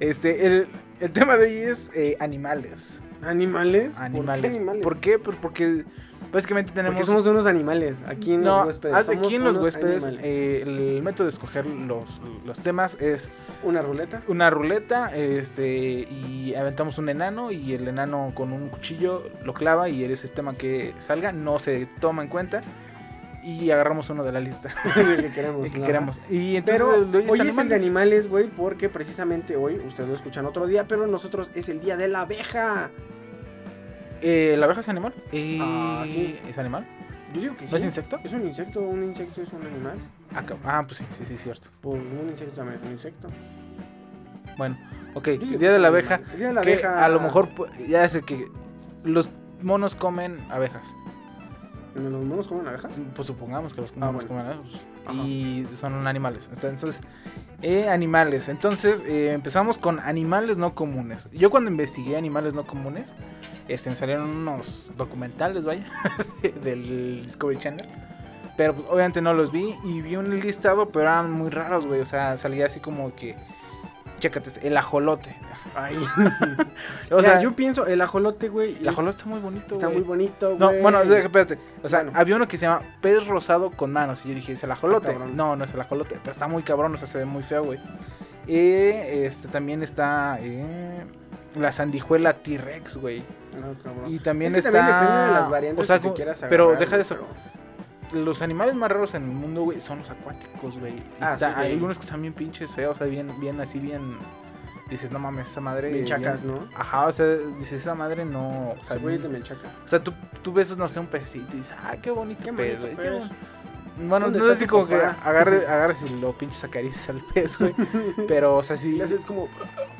[0.00, 0.66] este, el,
[1.00, 3.00] el tema de hoy es eh, animales.
[3.22, 3.98] ¿Animales?
[3.98, 4.40] Animales.
[4.42, 4.82] ¿Por qué animales?
[4.82, 5.18] ¿Por qué?
[5.18, 5.84] Pues porque
[6.32, 6.94] básicamente tenemos.
[6.94, 9.06] Porque somos unos animales aquí en no, los huéspedes.
[9.06, 13.30] somos aquí en los huéspedes, eh, el método de escoger los, los temas es
[13.62, 14.22] Una ruleta.
[14.28, 19.88] una ruleta, este, y aventamos un enano y el enano con un cuchillo lo clava
[19.88, 22.60] y ese tema que salga no se toma en cuenta
[23.46, 25.66] y agarramos uno de la lista el que queremos.
[25.66, 26.20] el que queremos.
[26.28, 27.82] Y entonces Pero el hoy es el de animales.
[27.82, 31.96] animales, güey, porque precisamente hoy, ustedes lo escuchan otro día, pero nosotros es el día
[31.96, 32.90] de la abeja.
[34.22, 35.14] Eh, ¿La abeja es animal?
[35.32, 36.38] Eh, Ah, sí.
[36.48, 36.86] ¿Es animal?
[37.34, 37.76] Yo digo que ¿No sí.
[37.76, 38.18] es insecto?
[38.24, 39.98] Es un insecto, un insecto es un animal.
[40.34, 41.68] Ah, ah, pues sí, sí, sí, cierto.
[41.80, 43.28] Pues un insecto también es un insecto.
[44.56, 44.76] Bueno,
[45.14, 46.20] ok, el día es de la abeja.
[46.32, 47.04] El día de la que abeja.
[47.04, 47.48] a lo mejor
[47.88, 48.46] ya sé que
[49.04, 49.28] los
[49.60, 50.86] monos comen abejas.
[51.94, 53.00] ¿Los monos comen abejas?
[53.14, 54.28] Pues supongamos que los Ah, monos bueno.
[54.28, 54.80] comen abejas.
[55.26, 56.48] Y son animales.
[56.52, 57.00] Entonces,
[57.62, 58.48] eh, animales.
[58.48, 61.28] Entonces, eh, empezamos con animales no comunes.
[61.32, 63.14] Yo cuando investigué animales no comunes,
[63.68, 65.86] este, me salieron unos documentales, vaya,
[66.62, 67.86] del Discovery Channel.
[68.56, 72.00] Pero pues, obviamente no los vi y vi un listado, pero eran muy raros, güey.
[72.00, 73.36] O sea, salía así como que,
[74.18, 75.36] chécate, el ajolote.
[75.74, 75.96] Ay.
[77.10, 78.76] O sea, yo pienso, el ajolote, güey.
[78.78, 79.98] el ajolote está muy bonito, está güey.
[79.98, 80.58] muy bonito, güey.
[80.58, 81.58] No, bueno, espérate.
[81.82, 82.18] O sea, Bueno.
[82.18, 84.24] había uno que se llama pez rosado con manos.
[84.24, 85.10] Y yo dije, ¿es el ajolote?
[85.18, 86.16] Ah, no, no es el ajolote.
[86.20, 87.78] Pero está muy cabrón, o sea, se ve muy feo, güey.
[88.48, 91.04] Eh, este también está eh,
[91.56, 93.22] la sandijuela T-Rex, güey.
[93.60, 94.12] No, cabrón.
[94.12, 94.78] Y también Es que está.
[94.86, 97.14] también depende de las variantes o sea, que te quieras Pero agarrar, deja de eso.
[97.16, 97.55] pero-
[98.12, 101.02] Los animales más raros en el mundo, güey, son los acuáticos, güey.
[101.20, 103.78] Ah, está- sí, hay algunos que están bien pinches feos, o sea, bien, bien así,
[103.78, 104.16] bien.
[104.88, 105.90] Dices, no mames, esa madre.
[105.92, 106.54] Bien chacas, ¿no?
[106.76, 107.26] Ajá, o sea,
[107.58, 108.70] dices, esa madre no.
[108.70, 109.68] O sea, güey es de Menchaca.
[109.84, 112.52] o sea, tú, tú ves, no sé, un pececito y dices, ah, qué bonito Qué
[112.52, 113.28] pez, bonito güey, qué pez.
[113.28, 114.08] bon-".
[114.08, 115.16] Bueno, ¿Dónde no es así tu como que papá?
[115.24, 117.74] agarres y lo pinches acaricias al pez, güey.
[118.28, 118.94] Pero, o sea, sí.
[118.96, 119.48] Y haces como.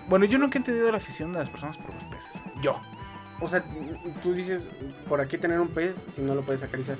[0.09, 2.41] Bueno, yo nunca he entendido la afición de las personas por los peces.
[2.63, 2.79] Yo.
[3.41, 3.65] O sea,
[4.23, 4.69] tú dices,
[5.09, 6.97] ¿por aquí tener un pez si no lo puedes acariciar?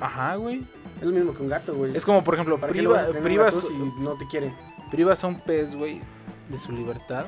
[0.00, 0.60] Ajá, güey.
[1.00, 1.96] Es lo mismo que un gato, güey.
[1.96, 4.52] Es como, por ejemplo, ¿Para qué priva- privas, si no te quiere?
[4.90, 6.00] privas a un pez, güey,
[6.48, 7.26] de su libertad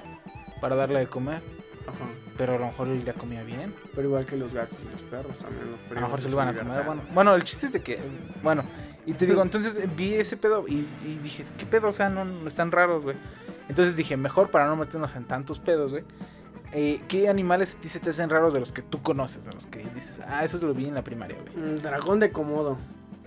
[0.61, 1.41] para darle de comer.
[1.87, 2.05] Ajá.
[2.37, 3.73] Pero a lo mejor él ya comía bien.
[3.95, 5.65] Pero igual que los gatos y los perros también.
[5.71, 6.85] Los A lo mejor se lo van a comer.
[6.85, 7.99] Bueno, bueno, el chiste es de que.
[8.43, 8.63] Bueno,
[9.07, 11.89] y te digo, entonces vi ese pedo y, y dije, ¿qué pedo?
[11.89, 13.17] O sea, no, no están raros, güey.
[13.69, 16.05] Entonces dije, mejor para no meternos en tantos pedos, güey.
[16.73, 19.45] Eh, ¿Qué animales a ti se te hacen raros de los que tú conoces?
[19.45, 21.71] De los que dices, ah, eso lo vi en la primaria, güey.
[21.71, 22.79] Un dragón de Komodo.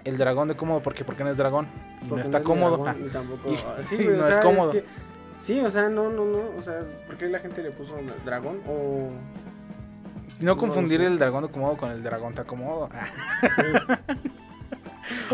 [0.06, 1.67] El dragón de cómodo, porque ¿por qué no es dragón?
[2.02, 2.78] Y no Porque está es cómodo.
[2.84, 3.49] dragón, Ah, tampoco.
[3.52, 4.71] Y- ah, sí, güey, o no es sea, cómodo.
[4.71, 4.86] que-
[5.39, 6.39] sí, o sea, no, no, no.
[6.58, 8.62] O sea, ¿por qué la gente le puso dragón?
[8.67, 9.10] O.
[10.39, 12.89] no no confundir el dragón de cómodo con el dragón de cómodo.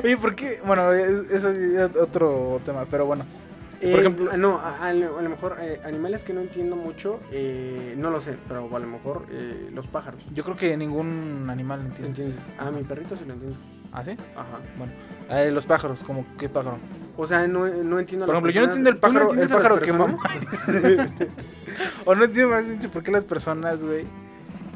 [0.03, 0.61] Oye, ¿por qué?
[0.65, 3.23] Bueno, es- eso es otro tema, pero bueno.
[3.81, 6.41] Eh, Por ejemplo- ah, no, a, a lo a lo mejor eh, animales que no
[6.41, 10.23] entiendo mucho, eh, no lo sé, pero a lo mejor eh, los pájaros.
[10.31, 12.07] Yo creo que ningún animal entiende.
[12.07, 12.39] ¿Entiendes?
[12.57, 13.57] Ah, mi perrito sí lo entiende.
[13.91, 14.11] ¿Ah, sí?
[14.35, 14.59] Ajá.
[14.77, 16.77] Bueno, los pájaros, como qué pájaro.
[17.17, 19.33] O sea, no, no entiendo a Por ejemplo, yo no entiendo el ¿Tú no pájaro,
[19.41, 20.17] el a pájaro que mama.
[22.05, 24.05] o no entiendo más bien por qué las personas, güey,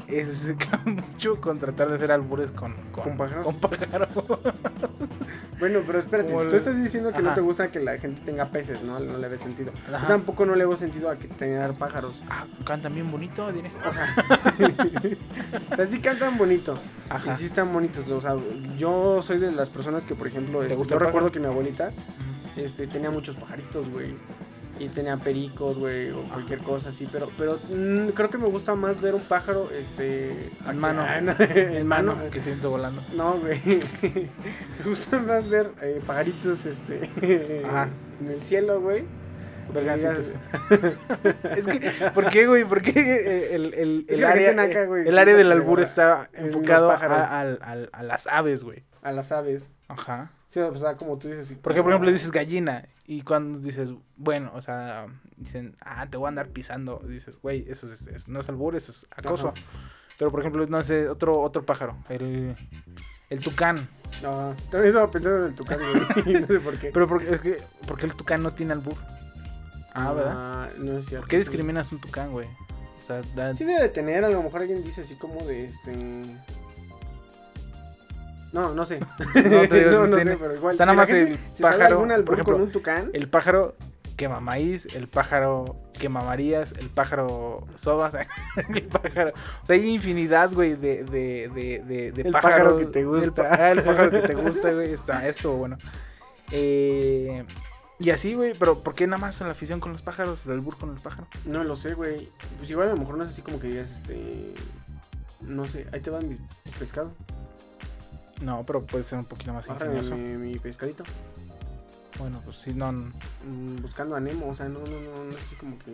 [0.08, 3.46] se mucho con tratar de hacer albures con, con, ¿Con pájaros?
[3.46, 4.10] Con pájaros.
[5.60, 8.46] Bueno, pero espérate, el- tú estás diciendo que no te gusta que la gente tenga
[8.46, 9.00] peces, ¿no?
[9.00, 9.72] No le ves sentido.
[9.90, 12.22] Yo tampoco no le veo sentido a que tengan pájaros.
[12.30, 13.72] Ah, cantan bien bonito, diré.
[13.88, 14.08] O sea,
[15.72, 16.80] o sea, sí cantan bonito.
[17.10, 17.34] Ajá.
[17.34, 18.08] Y sí están bonitos.
[18.10, 18.36] O sea,
[18.78, 21.92] yo soy de las personas que, por ejemplo, este, yo recuerdo que mi abuelita
[22.56, 24.16] este, tenía muchos pajaritos, güey.
[24.80, 27.08] Y tenía pericos, güey, o cualquier cosa así.
[27.12, 30.52] Pero, pero mm, creo que me gusta más ver un pájaro, este...
[30.66, 31.06] En mano.
[31.14, 32.16] en En mano.
[32.32, 33.04] que siento volando.
[33.14, 33.60] No, güey.
[34.80, 37.10] me gusta más ver eh, pajaritos, este...
[37.68, 37.90] Ajá.
[38.22, 39.04] en el cielo, güey.
[41.56, 42.66] Es que, ¿por qué, güey?
[42.66, 45.52] ¿Por qué eh, el, el, Es el área, gente naca, güey, el sí área del
[45.52, 48.84] albur está enfocado a, a las aves, güey?
[49.04, 49.70] A las aves.
[49.88, 50.32] Ajá.
[50.48, 51.46] Sí, o sea, como tú dices.
[51.46, 56.16] así Porque, por ejemplo, dices gallina y cuando dices, bueno, o sea, dicen, ah, te
[56.18, 59.48] voy a andar pisando, dices, güey, eso es, es- no es albur, eso es acoso.
[59.48, 59.68] Ajá.
[60.20, 62.56] Pero, por ejemplo, no sé, otro, otro pájaro, el,
[63.32, 63.88] el tucán.
[64.22, 66.34] No, también estaba pensando en el tucán, güey.
[66.42, 66.92] no sé por qué.
[66.94, 68.94] Pero porque, es que, porque el tucán no tiene albur.
[69.94, 70.34] Ah, ¿verdad?
[70.36, 71.22] Ah, no es cierto.
[71.24, 72.48] ¿Por qué discriminas un tucán, güey?
[72.48, 75.66] O sea, da- Sí debe de tener, a lo mejor alguien dice así como de
[75.66, 76.26] este...
[78.52, 79.00] No, no sé.
[79.36, 80.74] No, te no, no tiene- sé, pero igual.
[80.74, 83.76] está si nada más gente- el si pájaro, por ejemplo, con un tucán, el pájaro
[84.18, 88.14] quema maíz, el pájaro quema Marías, el pájaro sobas,
[88.76, 89.32] el pájaro.
[89.64, 92.58] O sea, hay infinidad, güey, de, de, de, de, de El pájaros.
[92.74, 93.50] pájaro que te gusta.
[93.54, 95.78] ah, el pájaro que te gusta, güey, está eso, bueno.
[96.52, 97.46] Eh,
[98.00, 100.78] y así, güey, pero ¿por qué nada más la afición con los pájaros, el albur
[100.78, 101.28] con el pájaro?
[101.46, 102.30] no lo sé, güey.
[102.58, 104.54] Pues igual a lo mejor no es así como que digas, este...
[105.42, 106.40] No sé, ahí te van mis
[106.78, 107.12] pescado.
[108.42, 110.16] No, pero puede ser un poquito más ingenioso.
[110.16, 111.04] mi, mi pescadito.
[112.18, 112.92] Bueno, pues sí, no.
[112.92, 113.12] no.
[113.46, 115.92] Mm, buscando a Nemo, o sea, no, no, no, no es así como que...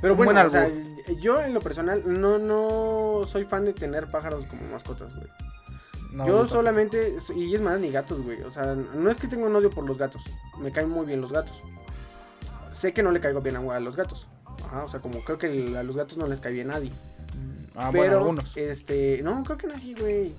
[0.00, 0.70] Pero bueno, buen o sea,
[1.20, 5.26] yo en lo personal no, no soy fan de tener pájaros como mascotas, güey.
[6.12, 8.42] no, yo solamente, y es más, ni gatos, güey.
[8.42, 10.22] O sea, no es que tenga un odio por los gatos.
[10.58, 11.62] Me caen muy bien los gatos.
[12.72, 14.26] Sé que no le caigo bien a los gatos.
[14.66, 16.92] Ajá, o sea, como creo que a los gatos no les cae bien a nadie.
[17.74, 18.56] Ah, pero, bueno, algunos.
[18.56, 20.34] este, no, creo que nadie, güey.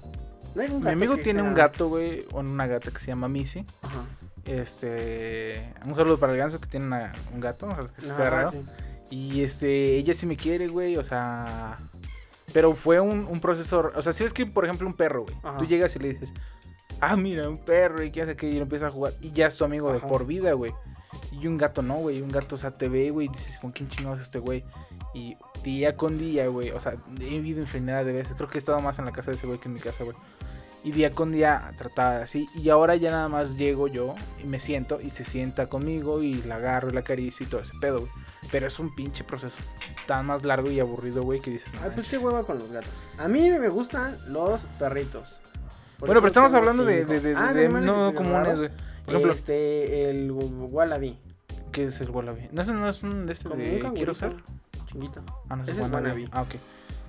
[0.56, 3.08] No hay un Mi amigo tiene sea- un gato, güey, o una gata que se
[3.08, 3.66] llama Missy.
[3.82, 4.06] Ajá.
[4.46, 8.14] Este, un saludo para el ganso que tiene una- un gato, o sea, que está
[8.14, 8.52] Ajá, raro.
[8.52, 8.64] Sí.
[9.10, 11.78] Y este, ella sí me quiere, güey, o sea,
[12.54, 15.36] pero fue un, un proceso, o sea, si ves que, por ejemplo, un perro, güey,
[15.58, 16.34] tú llegas y le dices,
[17.00, 19.56] ah, mira, un perro, y qué hace que y empieza a jugar, y ya es
[19.56, 20.74] tu amigo de por vida, güey.
[21.32, 23.72] Y un gato no, güey, un gato, o sea, te ve, güey, y dices, ¿con
[23.72, 24.64] quién chingados es este güey?
[25.14, 28.60] Y día con día, güey, o sea, he vivido infinidad de veces, creo que he
[28.60, 30.16] estado más en la casa de ese güey que en mi casa, güey.
[30.84, 32.48] Y día con día trataba así.
[32.56, 36.36] Y ahora ya nada más llego yo y me siento y se sienta conmigo y
[36.44, 38.12] la agarro y la acaricio y todo ese pedo, güey.
[38.52, 39.58] Pero es un pinche proceso
[40.06, 42.72] tan más largo y aburrido, güey, que dices, no Ay, pues qué hueva con los
[42.72, 42.92] gatos.
[43.18, 45.40] A mí me gustan los perritos.
[46.00, 48.70] Por Bueno, pero estamos hablando de, de, de- Ah, de no comunes, güey.
[49.04, 51.18] Por ejemplo, Este, el wallaby.
[51.72, 52.50] ¿qué es el wallaby?
[52.52, 54.36] No, ese no es un de este de quiero ser.
[54.86, 55.22] Chinguito.
[55.50, 56.30] Ah, no Ese es wannabe.
[56.32, 56.56] Ah, ok.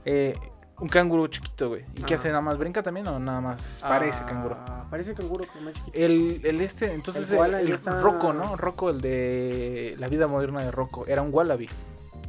[0.05, 0.35] Eh,
[0.81, 1.83] un canguro chiquito, güey.
[1.97, 2.21] ¿Y qué Ajá.
[2.21, 2.29] hace?
[2.29, 4.57] ¿Nada más brinca también o nada más parece Ah, canguro?
[4.91, 5.99] Parece canguro, pero más chiquito.
[5.99, 8.57] El, el este, entonces El koala el ya está- Rocco, ¿no?
[8.57, 11.07] Rocco, el de la vida moderna de Rocco.
[11.07, 11.69] Era un wallaby.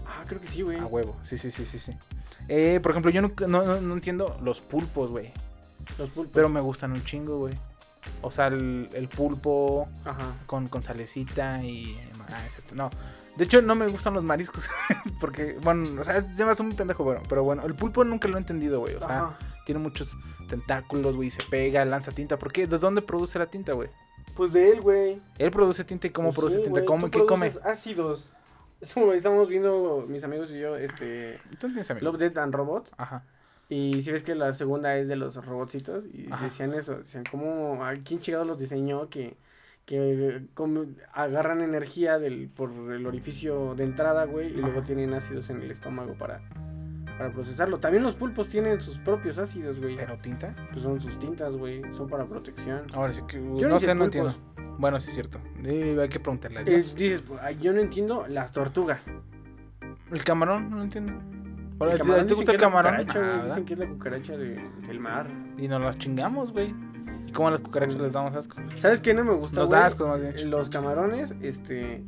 [0.07, 0.77] Ah, creo que sí, güey.
[0.79, 1.93] A huevo, sí, sí, sí, sí, sí.
[2.47, 5.31] Eh, por ejemplo, yo nunca- no, no, no entiendo los pulpos, güey.
[5.97, 6.31] Los pulpos.
[6.33, 7.53] Pero me gustan un chingo, güey.
[8.21, 10.33] O sea, el, el pulpo Ajá.
[10.47, 11.95] con, con salecita y...
[12.29, 12.39] Ah,
[12.73, 12.89] no.
[13.39, 14.69] De hecho, no me gustan los mariscos.
[15.21, 17.21] porque, bueno, o sea, se me hace un pendejo, bueno.
[17.29, 18.95] Pero bueno, el pulpo nunca lo he entendido, güey.
[18.95, 19.39] O sea, Ajá.
[19.65, 20.17] tiene muchos
[20.49, 21.31] tentáculos, güey.
[21.31, 22.37] Se pega, lanza tinta.
[22.37, 22.67] ¿Por qué?
[22.67, 23.89] ¿De dónde produce la tinta, güey?
[24.35, 25.21] Pues de él, güey.
[25.37, 26.83] Él produce tinta y cómo Pues produce sí, tinta.
[26.83, 27.09] ¿Cómo?
[27.09, 27.49] tú ¿Qué come?
[27.63, 28.29] ácidos.
[28.81, 31.39] Estamos viendo mis amigos y yo, este...
[31.61, 32.11] ¿Tú tienes amigos?
[32.11, 32.91] Love, Death and Robots.
[32.97, 33.23] Ajá.
[33.69, 36.43] Y si ves que la segunda es de los robotcitos y Ajá.
[36.43, 39.37] decían eso, decían cómo, ¿a quién chingado los diseñó que,
[39.85, 40.43] que
[41.13, 45.71] agarran energía del, por el orificio de entrada, güey, y luego tienen ácidos en el
[45.71, 46.41] estómago para,
[47.17, 47.79] para procesarlo.
[47.79, 49.95] También los pulpos tienen sus propios ácidos, güey.
[49.97, 50.55] ¿Pero tinta?
[50.71, 52.83] Pues son sus tintas, güey, son para protección.
[52.93, 53.37] Ahora sí que...
[53.37, 54.31] Yo no ni sé, no entiendo.
[54.77, 55.39] Bueno, sí es cierto.
[55.63, 56.63] Eh, hay que preguntarle.
[56.63, 56.69] ¿no?
[56.71, 59.09] Eh, dices, pues, yo no entiendo las tortugas.
[60.11, 61.13] El camarón, no entiendo.
[61.79, 63.07] Ahora, ¿te- ¿Te dicen gusta el camarón?
[63.15, 65.27] Ah, dicen que es la cucaracha de- del mar.
[65.57, 66.73] Y nos las chingamos, güey.
[67.29, 68.57] ¿Y cómo a las cucarachas les damos asco?
[68.77, 70.49] ¿Sabes qué no me gusta, da asco, más bien.
[70.49, 72.03] Los camarones, este,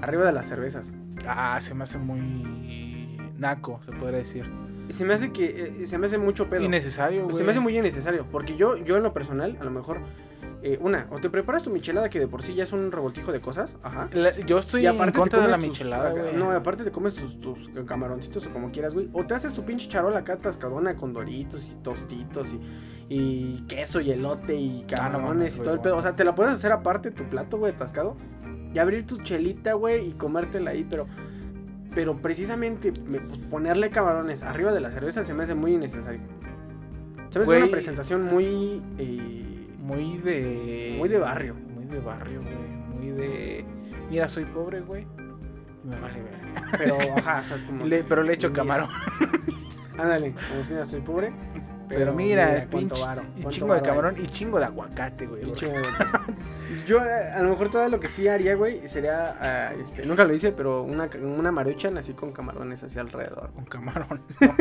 [0.00, 0.90] arriba de las cervezas.
[1.28, 4.50] Ah, se me hace muy naco, se podría decir.
[4.88, 6.62] Se me hace que, eh, se me hace mucho pedo.
[6.62, 7.36] Innecesario, güey.
[7.36, 10.00] Se me hace muy innecesario, porque yo, yo en lo personal, a lo mejor,
[10.66, 13.30] eh, una, o te preparas tu michelada que de por sí ya es un revoltijo
[13.32, 14.08] de cosas, ajá.
[14.12, 16.34] La- yo estoy Y en contra de la tus- michelada, güey.
[16.36, 19.10] No, aparte te comes tus, tus camaroncitos o como quieras, güey.
[19.12, 24.00] O te haces tu pinche charola acá atascadona con doritos y tostitos y, y queso
[24.00, 25.96] y elote y Ah, no camarones y todo el pedo.
[25.98, 28.16] O sea, te la puedes hacer aparte tu plato, güey, atascado.
[28.72, 31.06] Y abrir tu chelita, güey, y comértela ahí, pero...
[31.94, 36.20] Pero precisamente me- pues, ponerle camarones arriba de la cerveza se me hace muy innecesario.
[37.30, 38.82] Se me hace una presentación muy...
[38.98, 39.53] eh,
[39.84, 40.94] Muy de.
[40.98, 41.54] Muy de barrio.
[41.54, 42.54] Muy de barrio, güey.
[42.98, 43.64] Muy de.
[44.10, 45.06] Mira, soy pobre, güey.
[45.84, 46.34] Y me vale ver.
[46.78, 47.84] pero, ajá, o sea, es como...
[47.84, 48.88] Le- pero le echo camarón.
[49.98, 51.32] Ándale, si mira, soy pobre.
[51.98, 53.02] Pero, mira, cuánto pinche.
[53.02, 53.86] varo, y chingo de hay.
[53.86, 55.52] camarón y chingo de aguacate, güey.
[55.52, 55.82] Chingo de-
[56.86, 60.34] Yo eh, a lo mejor todo lo que sí haría, güey, sería, este, nunca lo
[60.34, 63.50] hice, pero una, una maruchan así con camarones así alrededor.
[63.54, 64.22] Con camarón.
[64.40, 64.54] no.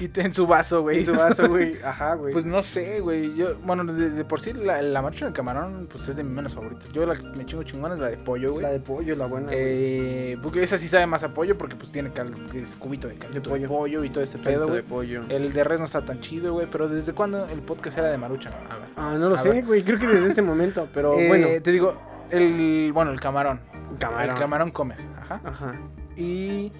[0.00, 1.00] y te- en su vaso, güey.
[1.00, 2.32] En su vaso, güey, ajá, güey.
[2.32, 3.34] Pues no sé, güey.
[3.36, 6.32] Yo, bueno, de, de por sí la, la marcha de camarón, pues es de mis
[6.34, 6.88] menos favoritos.
[6.92, 8.62] Yo la que me chingo chingona es la de pollo, güey.
[8.62, 9.58] la de pollo, la buena, güey.
[9.60, 13.14] Eh, porque esa sí sabe más a pollo porque pues tiene cal, es cubito de
[13.16, 13.68] caldo de pollo.
[13.68, 14.04] pollo.
[14.04, 15.22] y todo ese pedo, de pollo.
[15.28, 16.66] El de res no está tan chido, güey.
[16.70, 18.50] Pero ¿desde cuándo el podcast era de marucha?
[18.70, 18.88] A ver.
[18.96, 21.48] Ah, no lo sé, güey, creo que desde este momento, pero Eh, bueno.
[21.62, 21.94] Te digo,
[22.30, 23.60] el, bueno, el camarón.
[23.98, 24.30] Camarón.
[24.30, 24.98] El camarón comes.
[25.20, 25.40] Ajá.
[25.44, 25.74] Ajá.
[26.16, 26.72] Y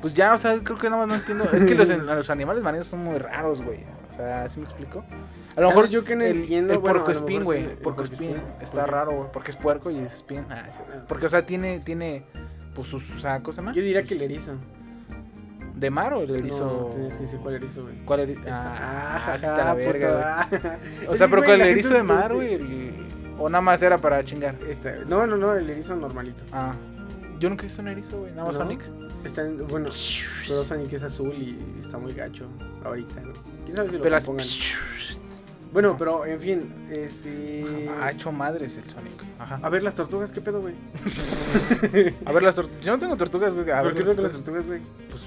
[0.00, 1.44] pues ya, o sea, creo que nada más no entiendo.
[1.52, 3.80] Es que los, los animales marinos son muy raros, güey.
[4.10, 4.98] O sea, ¿sí me explico?
[5.56, 6.72] A lo ¿Sabes mejor yo que no el, entiendo?
[6.74, 7.64] El Bueno, lo espín, güey.
[7.64, 8.02] sí, espín.
[8.30, 8.36] espín.
[8.60, 9.28] Está raro, güey.
[9.32, 10.44] Porque es puerco y es espín.
[10.50, 10.78] Ah, sí.
[11.08, 12.24] Porque, o sea, tiene, tiene,
[12.74, 13.72] pues sus, o sea, ¿cómo se llama?
[13.74, 14.52] Yo diría que el erizo.
[15.82, 16.64] ¿De mar o el erizo?
[16.64, 17.94] No, tienes que decir cuál erizo, güey.
[18.04, 18.40] ¿Cuál erizo?
[18.40, 18.72] Esta-
[19.16, 20.78] Ah, jaja, la verga, ah.
[21.08, 22.54] O sea, pero con el erizo de mar, güey.
[22.54, 22.94] el-
[23.38, 24.54] O nada más era para chingar.
[24.68, 26.44] Este, no, no, no, el erizo normalito.
[26.52, 26.72] Ah.
[27.40, 28.30] Yo nunca he visto un erizo, güey.
[28.30, 28.62] Nada más ¿No?
[28.64, 28.80] Sonic.
[29.24, 29.90] Está en- bueno,
[30.46, 32.46] pero Sonic es azul y está muy gacho
[32.84, 33.32] ahorita, ¿no?
[33.64, 34.46] ¿Quién sabe si lo las- pongan?
[35.72, 37.88] Bueno, pero en fin, este...
[37.98, 39.14] Ha hecho madres el Sonic.
[39.38, 39.58] Ajá.
[39.62, 40.74] A ver, las tortugas, ¿qué pedo, güey?
[42.26, 42.84] A ver, las tortugas.
[42.84, 43.70] Yo no tengo tortugas, güey.
[43.70, 44.80] A ¿Por ver, qué no con las tortugas, güey?
[45.08, 45.24] Pues...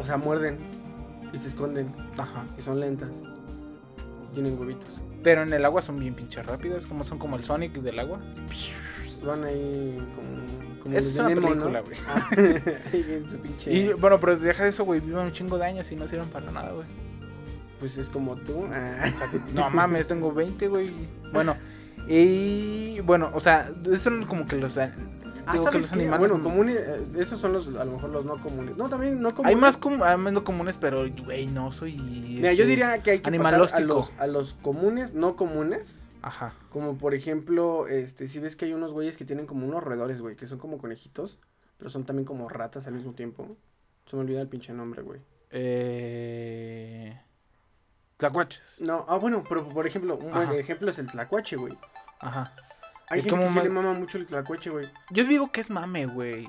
[0.00, 0.58] O sea, muerden
[1.32, 2.44] y se esconden Ajá.
[2.58, 3.22] y son lentas.
[4.32, 5.00] Tienen huevitos.
[5.22, 6.86] Pero en el agua son bien pinches rápidas.
[6.86, 8.20] Como son como el Sonic del agua.
[9.24, 10.82] Van ahí como...
[10.82, 11.84] como es una de Nemo, película, ¿no?
[11.84, 11.98] güey.
[12.08, 12.28] Ah,
[12.92, 13.72] ahí en su pinche...
[13.72, 15.00] Y bueno, pero deja eso, güey.
[15.00, 16.86] Viven un chingo de años y no sirven para nada, güey.
[17.78, 18.66] Pues es como tú.
[18.72, 19.06] Ah.
[19.54, 20.90] No mames, tengo 20, güey.
[21.32, 21.56] Bueno,
[22.08, 24.78] y bueno, o sea, esos son como que los.
[25.46, 26.18] Ah, digo que ¿sabes los animales.
[26.28, 28.76] Bueno, comunes, eh, esos son los, a lo mejor los no comunes.
[28.76, 29.54] No, también no comunes.
[29.54, 31.96] Hay más, com- hay menos comunes, pero, güey, no soy.
[31.96, 35.98] Mira, yo este, diría que hay que pasar a los, a los comunes, no comunes.
[36.22, 36.54] Ajá.
[36.70, 40.20] Como por ejemplo, este, si ves que hay unos güeyes que tienen como unos roedores,
[40.20, 41.38] güey, que son como conejitos,
[41.78, 43.56] pero son también como ratas al mismo tiempo.
[44.06, 45.20] Se me olvida el pinche nombre, güey.
[45.50, 47.18] Eh.
[48.18, 48.60] Tlacuaches.
[48.80, 51.76] No, ah, bueno, pero por ejemplo, un buen ejemplo es el tlacuache, güey.
[52.20, 52.54] Ajá.
[53.10, 54.88] Hay ¿Y gente que sí le mama mucho el tlacuache, güey.
[55.10, 56.48] Yo digo que es mame, güey.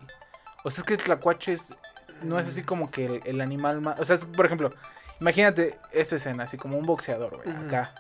[0.64, 1.74] O sea, es que el tlacuache es-
[2.22, 4.00] no es así como que el, el animal más.
[4.00, 4.72] O sea, es, por ejemplo,
[5.20, 7.96] imagínate esta escena, así como un boxeador, güey, acá.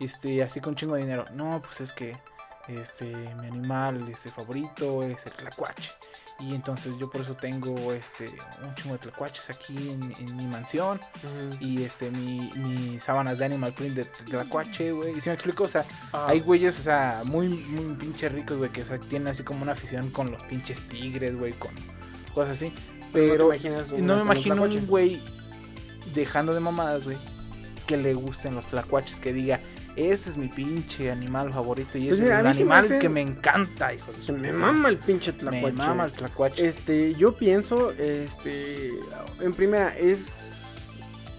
[0.00, 1.26] Este, así con un chingo de dinero.
[1.32, 2.16] No, pues es que
[2.68, 5.90] este, mi animal este, favorito es el tlacuache.
[6.38, 8.26] Y entonces yo por eso tengo este,
[8.62, 11.00] un chingo de tlacuaches aquí en, en mi mansión.
[11.60, 15.16] Y este, mi, mi sábanas de animal print de tlacuache, güey.
[15.16, 15.64] ¿Y si me explico?
[15.64, 16.26] O sea, Ah.
[16.28, 19.62] hay güeyes, o sea, muy, muy pinches ricos, güey, que o sea, tienen así como
[19.62, 21.70] una afición con los pinches tigres, güey, con
[22.34, 22.72] cosas así.
[23.12, 25.20] Pero no Pero no me imagino un güey
[26.14, 27.16] dejando de mamadas, güey,
[27.86, 29.58] que le gusten los tlacuaches, que diga,
[29.96, 32.98] ese es mi pinche animal favorito y Pues mira, es el se me animal hace-
[32.98, 35.76] que me encanta, hijo de Se me mama el pinche Me tlacuache.
[35.76, 36.66] mama el tlacuache.
[36.66, 38.92] Este, yo pienso, este,
[39.40, 40.76] en primera, es,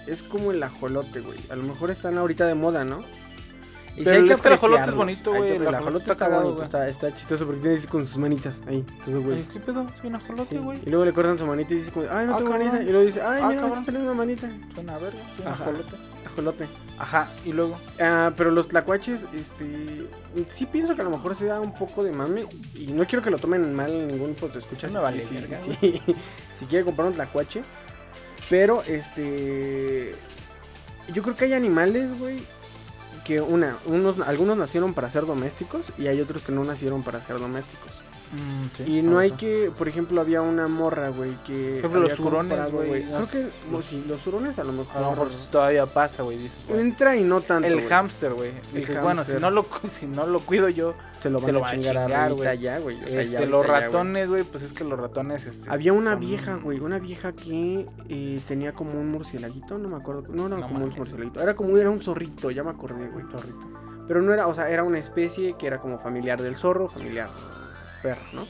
[0.08, 1.38] es como el ajolote, güey.
[1.50, 3.04] A lo mejor están ahorita de moda, ¿no?
[3.96, 6.62] Y Pero es que el ajolote es bonito, Hay güey, el ajolote está está bonito,
[6.62, 8.86] está, está chistoso porque tiene así con sus manitas ahí.
[8.88, 9.42] Entonces, güey.
[9.52, 9.88] ¿Qué pedo?
[9.90, 10.58] Soy un ajolote, Sí.
[10.58, 10.80] güey.
[10.86, 12.68] Y luego le cortan su manita y dice, como, ay, no Ah, tengo cabrón.
[12.68, 12.84] manita.
[12.84, 14.52] Y luego dice, ay, Ah, mira, me salió una manita.
[14.76, 15.96] Suena a verga, soy un ajolote.
[16.28, 16.68] Ajolote.
[17.00, 17.80] Ajá, y luego.
[18.00, 20.08] Ah, pero los tlacuaches, este,
[20.50, 22.46] sí pienso que a lo mejor se da un poco de mame
[22.76, 24.88] y no quiero que lo tomen mal ningún puto escucha.
[24.88, 26.02] No si, vale si, verga, si-
[26.58, 27.62] si quiere comprar un tlacuache,
[28.50, 30.14] pero este,
[31.14, 32.40] yo creo que hay animales, güey,
[33.26, 37.22] que una, unos, algunos nacieron para ser domésticos y hay otros que no nacieron para
[37.22, 37.92] ser domésticos.
[38.34, 39.38] Mm, sí, Y no hay ajá.
[39.38, 41.80] que, por ejemplo, había una morra, güey, que.
[41.82, 44.98] Por ejemplo, los hurones, güey, Creo que, bueno, sí, los hurones a lo mejor.
[44.98, 46.52] A lo mejor todavía pasa, güey.
[46.68, 47.68] Entra y no tanto.
[47.68, 47.88] El güey.
[47.88, 48.52] hámster, güey.
[49.02, 51.62] Bueno, si no, lo, si no lo cuido yo, Se lo van se lo a
[51.62, 52.60] van a chingar güey.
[52.60, 52.98] ya, güey.
[52.98, 55.46] O sea, este, los ratones, güey, pues es que los ratones.
[55.48, 59.88] Este, Había una son- vieja, güey, una vieja que eh, tenía como un murcielaguito, no
[59.90, 62.72] me acuerdo, no era No como un murcielaguito, era como, era un zorrito, ya me
[62.72, 63.26] acordé, güey.
[63.32, 63.68] Zorrito.
[64.08, 67.30] Pero no era, o sea, era una especie que era como familiar del zorro, familiar
[68.02, 68.48] perro, ¿no?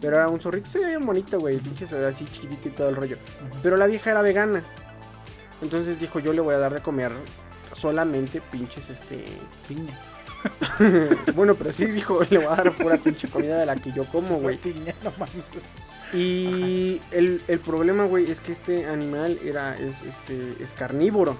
[0.00, 2.96] Pero era un zorrito, se veía bien bonito, güey, pinche así chiquitito y todo el
[2.96, 3.16] rollo.
[3.62, 4.62] Pero la vieja era vegana.
[5.62, 7.12] Entonces dijo, yo le voy a dar de comer
[7.74, 9.24] solamente pinches, este...
[9.68, 9.98] Piña.
[11.34, 14.04] bueno, pero sí dijo, le voy a dar pura pinche comida de la que yo
[14.04, 14.56] como, güey.
[14.58, 15.44] Piña, no mames.
[16.12, 21.36] Y el, el problema, güey, es que este animal era, es, este, es carnívoro.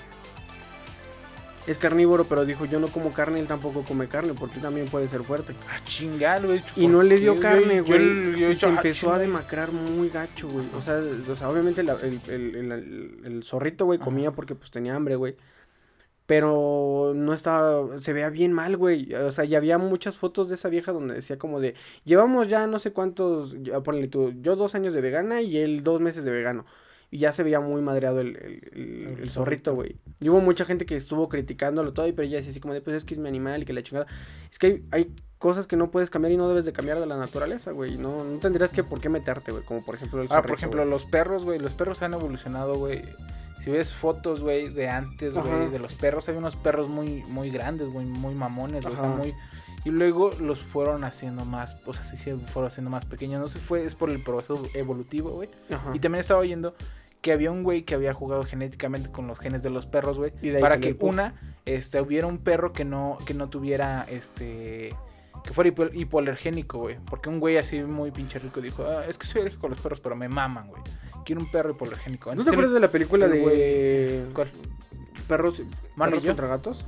[1.66, 5.08] Es carnívoro, pero dijo, yo no como carne, él tampoco come carne, porque también puede
[5.08, 5.52] ser fuerte.
[5.68, 6.62] Ah, chingar, güey.
[6.76, 8.44] Y no le dio carne, güey.
[8.52, 10.64] Y se ah, empezó a demacrar muy gacho, güey.
[10.76, 11.00] O sea,
[11.30, 14.94] o sea, obviamente la- el, el- el- el- el zorrito, güey, comía porque pues tenía
[14.94, 15.36] hambre, güey.
[16.26, 19.14] Pero no estaba, se veía bien mal, güey.
[19.14, 22.66] O sea, ya había muchas fotos de esa vieja donde decía como de, llevamos ya
[22.66, 26.24] no sé cuántos, ya ponle tú, yo dos años de vegana y él dos meses
[26.24, 26.64] de vegano.
[27.10, 29.96] Y ya se veía muy madreado el, el- el- zorrito, güey.
[30.20, 32.80] Y hubo mucha gente que estuvo criticándolo todo, y pero ella decía así como de,
[32.80, 34.06] pues es que es mi animal y que la chingada.
[34.50, 37.06] Es que hay, hay cosas que no puedes cambiar y no debes de cambiar de
[37.06, 37.96] la naturaleza, güey.
[37.96, 39.62] No, no tendrías que por qué meterte, güey.
[39.64, 41.58] Como por ejemplo el Ah, por ejemplo, los perros, güey.
[41.60, 43.02] Los perros han evolucionado, güey.
[43.62, 47.50] Si ves fotos, güey, de antes, güey, de los perros, hay unos perros muy, muy
[47.50, 49.34] grandes, güey, muy mamones, güey, muy...
[49.86, 53.38] Y luego los fueron haciendo más, o sea, sí, sí, fueron haciendo más pequeños.
[53.40, 55.48] No sé, fue, es por el proceso evolutivo, güey.
[55.94, 56.74] Y también estaba oyendo
[57.22, 60.32] que había un güey que había jugado genéticamente con los genes de los perros, güey.
[60.60, 61.34] Para que una,
[61.64, 64.94] este, hubiera un perro que no, que no tuviera, este,
[65.44, 66.96] que fuera hipo- hipoalergénico, güey.
[67.08, 69.80] Porque un güey así muy pinche rico dijo, ah, es que soy alérgico a los
[69.80, 70.82] perros, pero me maman, güey.
[71.24, 72.34] Quiero un perro hipoalergénico.
[72.34, 74.50] ¿No te acuerdas de la película el de güey- ¿Cuál?
[75.28, 75.62] perros,
[76.10, 76.84] perros contra gatos?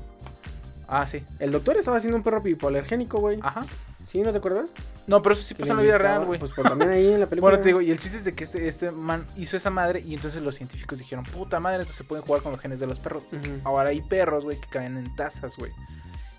[0.88, 1.22] Ah, sí.
[1.38, 3.38] El doctor estaba haciendo un perro hipoalergénico, güey.
[3.42, 3.60] Ajá.
[4.06, 4.22] ¿Sí?
[4.22, 4.72] ¿No te acuerdas?
[5.06, 6.40] No, pero eso sí pasa en la vida real, güey.
[6.40, 7.50] Pues, pues, también ahí en la película.
[7.50, 10.00] Bueno, te digo, y el chiste es de que este, este man hizo esa madre
[10.00, 12.86] y entonces los científicos dijeron, puta madre, entonces se pueden jugar con los genes de
[12.86, 13.22] los perros.
[13.64, 15.72] Ahora hay perros, güey, que caen en tazas, güey.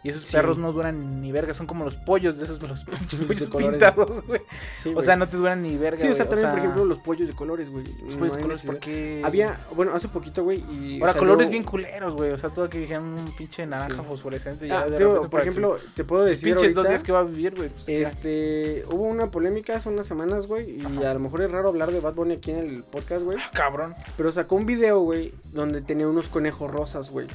[0.01, 0.31] Y esos Sí.
[0.31, 2.85] perros no duran ni verga, son como los pollos de esos los
[3.27, 4.41] pollos pintados, güey.
[4.75, 5.99] Sí, O sea, no te duran ni verga.
[5.99, 7.83] Sí, o sea, güey, también, por ejemplo, los pollos de colores, güey.
[8.05, 11.01] los No pollos de colores, porque Había, bueno, hace poquito, güey, y...
[11.01, 12.31] Ahora, salió- colores bien culeros, güey.
[12.31, 14.07] O sea, todo que dijeron un pinche naranja Sí.
[14.07, 14.65] fosforescente.
[14.65, 17.03] Ah, ya de te digo, repente por ejemplo, te puedo decir pinches dos ahorita, días
[17.03, 17.69] que va a vivir, güey.
[17.69, 17.89] Pues.
[17.89, 21.11] Este, hubo una polémica hace unas semanas, güey, y Ajá.
[21.11, 23.49] a lo mejor es raro hablar de Bad Bunny aquí en el podcast, güey, Ah,
[23.53, 23.95] cabrón.
[24.15, 27.27] pero sacó un video, güey, donde tenía unos conejos rosas, güey,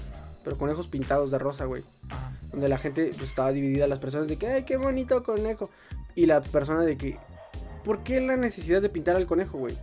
[0.42, 2.23] pero conejos pintados de rosa, güey, Ajá.
[2.54, 5.70] Donde la gente pues, estaba dividida, las personas de que, ay, qué bonito conejo,
[6.14, 7.18] y la persona de que,
[7.84, 9.74] ¿por qué la necesidad de pintar al conejo, güey?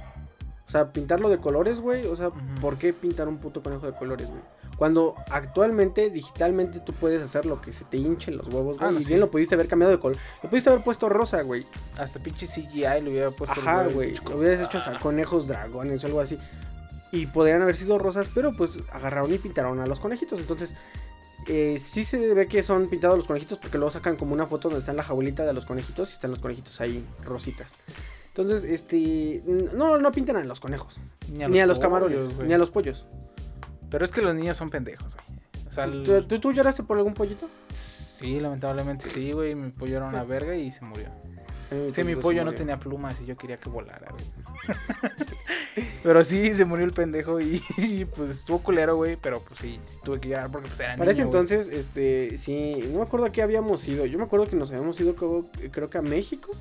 [0.67, 2.29] O sea, pintarlo de colores, güey, o sea.
[2.61, 4.41] ¿por qué pintar un puto conejo de colores, güey?
[4.77, 8.89] Cuando actualmente, digitalmente, tú puedes hacer lo que se te hinchen los huevos, güey.
[8.89, 9.09] Ah, no, y sí.
[9.09, 10.17] bien lo pudiste haber cambiado de color.
[10.41, 11.65] Lo pudiste haber puesto rosa, güey.
[11.97, 13.59] Hasta pinche CGI le hubiera puesto.
[13.59, 16.39] Ajá, güey, Lo hubieras hecho o sea, conejos dragones o algo así.
[17.11, 20.39] Y podrían haber sido rosas, pero pues agarraron y pintaron a los conejitos.
[20.39, 20.73] Entonces,
[21.47, 24.69] eh, sí se ve que son pintados los conejitos porque luego sacan como una foto
[24.69, 27.73] donde está la jaulita de los conejitos y están los conejitos ahí rositas.
[28.27, 29.43] Entonces, este.
[29.75, 30.99] No, no pintan a los conejos.
[31.33, 32.35] Ni a los, pollos, camarones.
[32.35, 32.47] güey.
[32.47, 33.05] Ni a los pollos.
[33.89, 35.39] Pero es que los niños son pendejos, güey.
[35.67, 37.49] O sea, el- ¿Tú, tú, tú lloraste por algún pollito?
[37.73, 39.55] Sí, lamentablemente sí, güey.
[39.55, 41.09] Mi pollo era una verga y se murió.
[41.71, 44.25] Eh, mi pues, pollo se no tenía plumas y yo quería que volara, güey.
[46.03, 49.15] pero sí, se murió el pendejo y, y, pues estuvo culero, güey.
[49.15, 51.29] Pero pues sí, tuve que llorar porque pues era Para ese güey.
[51.29, 54.05] entonces, este, sí, no me acuerdo a qué habíamos ido.
[54.05, 56.51] Yo me acuerdo que nos habíamos ido, creo, creo que a México.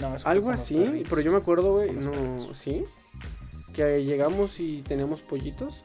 [0.00, 2.52] No, Algo así, pero yo me acuerdo, güey, no.
[2.52, 2.84] ¿sí?
[3.72, 5.84] Que llegamos y teníamos pollitos.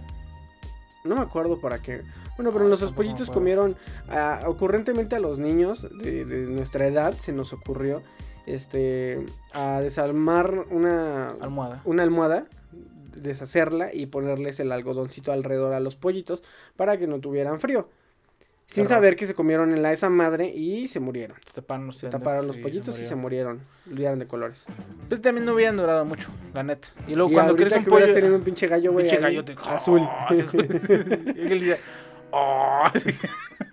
[1.04, 2.02] No me acuerdo para qué.
[2.42, 3.76] Bueno, pero me pollitos comieron,
[4.10, 8.02] ah, ocurrentemente a los niños de, de nuestra edad se nos ocurrió,
[8.48, 9.24] este,
[9.54, 11.82] a desarmar una, Almohada.
[11.86, 12.48] una almohada,
[13.16, 16.42] deshacerla y ponerles el algodoncito alrededor a los pollitos
[16.76, 17.90] para que no tuvieran frío.
[18.72, 21.36] Sin saber que se comieron en la esa madre y se murieron.
[21.46, 23.60] Se taparon los, Se taparon los sí, pollitos y se murieron.
[23.86, 24.66] Olvidaron de colores.
[25.10, 26.88] Pues también no hubieran durado mucho, la neta.
[27.06, 28.14] Y luego Y cuando quieres un pollo.
[28.14, 29.56] tenido un pinche gallo, güey, pinche ahí, gallote.
[29.66, 30.02] azul.
[30.30, 30.34] Oh,
[32.32, 33.10] "Oh", sí.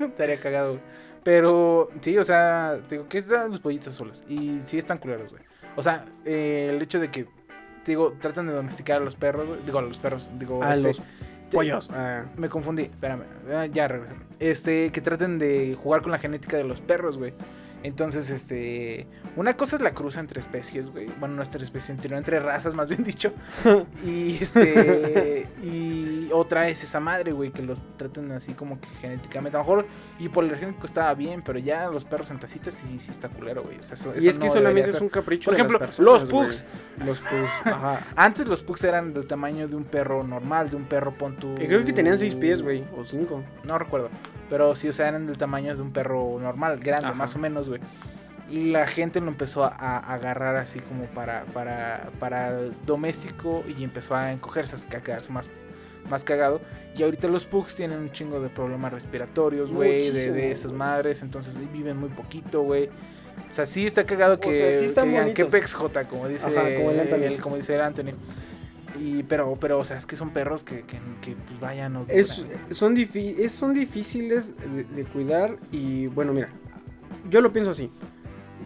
[0.01, 0.83] Estaría cagado, güey.
[1.25, 4.25] Pero sí, o sea, te digo, que están los pollitos azules.
[4.29, 5.43] Y sí están culeros, güey.
[5.77, 9.47] O sea, eh, el hecho de que, te digo, tratan de domesticar a los perros,
[9.47, 9.61] güey.
[9.67, 10.31] Digo, a los perros.
[10.39, 11.05] Digo, A este, los te-
[11.53, 11.91] pollos.
[11.93, 13.25] Ah, Me confundí, espérame.
[13.55, 14.15] ah, ya regresé.
[14.39, 17.35] Este, que traten de jugar con la genética de los perros, güey.
[17.83, 19.07] Entonces, este.
[19.37, 21.07] Una cosa es la cruza entre especies, güey.
[21.21, 23.33] Bueno, no entre especies, entre, entre razas, más bien dicho.
[24.05, 25.47] y este.
[25.63, 29.57] y otra es esa madre, güey, que los tratan así como que genéticamente.
[29.57, 29.87] A lo mejor
[30.19, 33.79] hipoalergénico estaba bien, pero ya los perros en tacitas sí, sí está culero, güey.
[33.79, 35.67] O sea, eso, Y eso es que no solamente es un capricho Por de las
[35.67, 36.65] ejemplo, personas, los pugs.
[37.05, 38.07] Los pugs, ajá.
[38.17, 41.55] Antes los pugs eran del tamaño de un perro normal, de un perro pontu.
[41.55, 43.43] Y creo que tenían seis pies, güey, o cinco.
[43.65, 44.11] No recuerdo.
[44.51, 47.15] Pero sí, o sea, eran del tamaño de un perro normal, grande, Ajá.
[47.15, 47.81] más o menos, güey.
[48.51, 52.53] Y la gente lo empezó a, a agarrar así como para, para, para
[52.87, 55.51] doméstico y empezó a encogerse, a quedarse más,
[56.09, 56.61] más cagado.
[56.97, 61.23] Y ahorita los pugs tienen un chingo de problemas respiratorios, güey, de, de esas madres.
[61.23, 62.89] Entonces viven muy poquito, güey.
[63.51, 65.35] O sea, sí está cagado que, sea, sí están que digan.
[65.35, 67.41] "Qué pex J", como dice, Ajá, como el Anthony.
[67.41, 68.13] como dice el Anthony.
[69.01, 72.09] Y, pero, pero, o sea, es que son perros que, que, que, pues vayan, nos
[72.11, 76.49] Es, son, difi- es- son difíciles de, de cuidar y bueno, mira,
[77.31, 77.93] yo lo pienso así.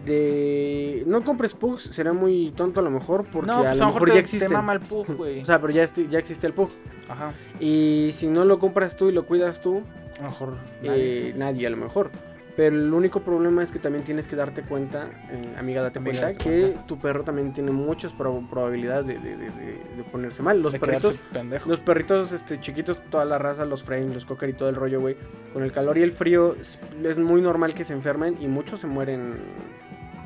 [0.04, 3.86] De no compres pugs será muy tonto a lo mejor porque No, a pues lo
[3.86, 4.48] mejor te, ya te existe.
[4.48, 5.40] mama el pug, güey.
[5.42, 6.70] O sea, pero ya, ya existe el pug.
[7.08, 7.32] Ajá.
[7.60, 9.82] Y si no lo compras tú y lo cuidas tú,
[10.18, 12.10] A lo mejor eh, nadie a lo mejor.
[12.54, 16.20] Pero el único problema es que también tienes que darte cuenta, eh, amiga, date Amiga,
[16.20, 16.86] cuenta que cuenta.
[16.86, 20.60] tu perro también tiene muchas prob- probabilidades de, de- de- de- de ponerse mal.
[20.60, 21.18] Los perritos,
[21.66, 25.00] los perritos este, chiquitos, toda la raza, los frames, los cocker y todo el rollo,
[25.00, 25.16] güey.
[25.54, 28.80] Con el calor y el frío es, es muy normal que se enfermen y muchos
[28.80, 29.32] se mueren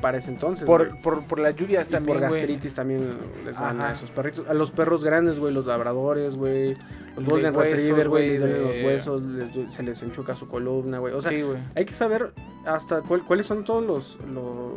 [0.01, 0.65] para ese entonces.
[0.65, 2.39] por, por, por las lluvias Y también, por güey.
[2.41, 3.89] gastritis también les dan Ajá.
[3.89, 4.47] a esos perritos.
[4.47, 6.75] A los perros grandes, güey, los labradores, güey.
[7.15, 10.99] Los De golden retriever, güey, les duelen los huesos, les se les enchuca su columna,
[10.99, 11.13] güey.
[11.13, 11.57] O sea, sí, güey.
[11.75, 12.31] hay que saber
[12.65, 14.73] hasta cuál- cuáles son todos los, los,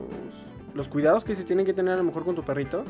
[0.75, 2.83] los cuidados que se tienen que tener a lo mejor con tu perrito.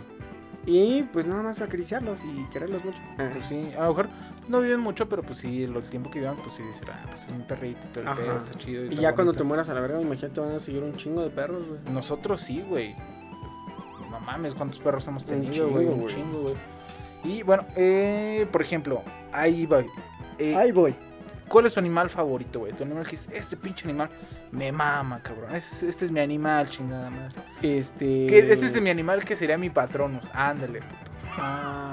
[0.67, 2.99] Y pues nada más acariciarlos y quererlos mucho.
[3.19, 4.09] Ah, Pues sí, a lo mejor
[4.51, 7.23] no viven mucho, pero pues sí, el tiempo que vivan, pues sí, dicen, ah, pues
[7.25, 8.17] es mi perrito, y todo el Ajá.
[8.21, 8.85] pedo, está chido.
[8.85, 9.45] Y está ya cuando te bonito".
[9.47, 11.81] mueras a la verga, imagínate, van a seguir un chingo de perros, güey.
[11.95, 12.95] Nosotros sí, güey.
[14.11, 15.87] No mames, cuántos perros hemos Un tenido, chingo, güey.
[15.87, 16.15] Un güey.
[16.15, 16.55] chingo, güey.
[17.23, 19.83] Y bueno, eh, por ejemplo, ahí va.
[20.39, 20.95] Eh, voy.
[21.49, 22.73] ¿Cuál es tu animal favorito, güey?
[22.73, 24.09] Tu animal que dices, este pinche animal
[24.53, 25.55] me mama, cabrón.
[25.55, 27.35] Es- este es mi animal, chingada madre.
[27.61, 28.53] Este.
[28.53, 30.23] Este es mi animal que sería mi patronus.
[30.33, 31.11] Ándale, puto.
[31.37, 31.90] Ay,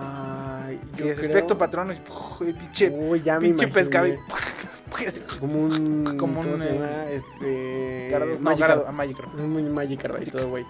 [0.95, 1.97] creo- respecto patronus,
[2.41, 4.07] y, y pinche, Uy, ya me pinche pescado.
[4.07, 4.15] y,
[5.39, 6.03] Como un.
[6.17, 7.13] Como ¿Cómo un, eh?
[7.13, 8.17] Este.
[8.19, 8.85] No, Magikarp.
[8.87, 9.33] Ah, Magikarp.
[9.35, 10.65] Muy Magikarp y todo, güey.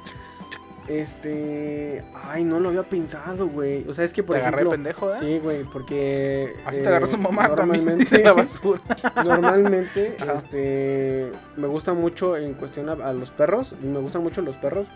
[0.87, 2.03] Este.
[2.29, 3.85] Ay, no lo había pensado, güey.
[3.89, 4.71] O sea, es que por Te agarré ejemplo.
[4.71, 5.15] pendejo, ¿eh?
[5.19, 6.55] Sí, güey, porque.
[6.65, 8.81] Así eh, te agarró tu mamá normalmente, la basura.
[9.23, 10.33] normalmente, Ajá.
[10.35, 11.31] este.
[11.57, 13.75] Me gusta mucho en cuestión a, a los perros.
[13.83, 14.87] y Me gustan mucho los perros.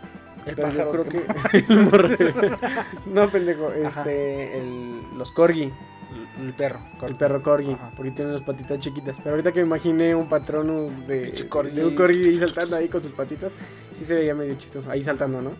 [0.45, 1.21] El pero yo pájaro creo que
[3.13, 3.71] no, pendejo.
[3.85, 4.01] Ajá.
[4.01, 4.57] Este.
[4.57, 5.71] El, los corgi.
[6.41, 6.79] El perro.
[7.03, 7.91] El perro corgi, Ajá.
[7.95, 9.17] porque tiene unas patitas chiquitas.
[9.19, 11.31] Pero ahorita que me imaginé un patrono de,
[11.73, 13.53] de un corgi ahí saltando ahí con sus patitas,
[13.93, 15.51] sí se veía medio chistoso, ahí saltando, ¿no?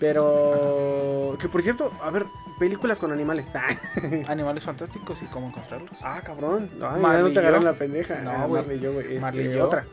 [0.00, 1.36] Pero...
[1.40, 2.24] Que por cierto, a ver,
[2.58, 3.46] películas con animales.
[4.28, 5.90] Animales fantásticos y cómo encontrarlos.
[6.02, 6.68] Ah, cabrón.
[6.82, 7.70] Ay, Marley no te agarran yo.
[7.70, 8.16] la pendeja.
[8.22, 8.62] No, Ah, güey.
[8.62, 9.06] Marley yo, güey.
[9.06, 9.64] Este, Marley yo.
[9.66, 9.84] Otra.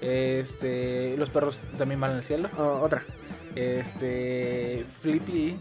[0.00, 2.48] Este, los perros también van al cielo.
[2.58, 3.02] Oh, otra.
[3.56, 5.56] Este, Flippy,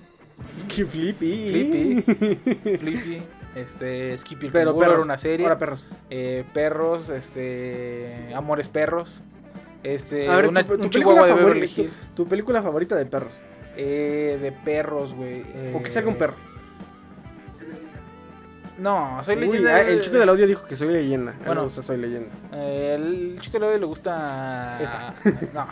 [0.73, 1.49] Qué flippy.
[1.49, 2.01] Flippy.
[2.77, 3.21] Flippy,
[3.55, 4.93] este, Skippy el Pero perros.
[4.95, 5.45] era una serie.
[5.45, 5.85] Ahora perros.
[6.09, 9.21] Eh, perros, este, Amores Perros.
[9.83, 12.95] Este, A ver, una- tu, tu un película chihuahua de favorita, tu- tu película favorita
[12.95, 13.39] de perros.
[13.77, 15.41] Eh, de perros, güey.
[15.73, 16.35] O que eh, salga un perro.
[18.77, 19.75] No, soy Uy, leyenda.
[19.75, 21.35] ah, el chico del audio dijo que soy leyenda.
[21.45, 21.63] Bueno.
[21.65, 22.29] Gusta soy leyenda.
[22.53, 24.79] Eh, el chico del audio le gusta.
[24.81, 25.13] Esta.
[25.53, 25.67] No,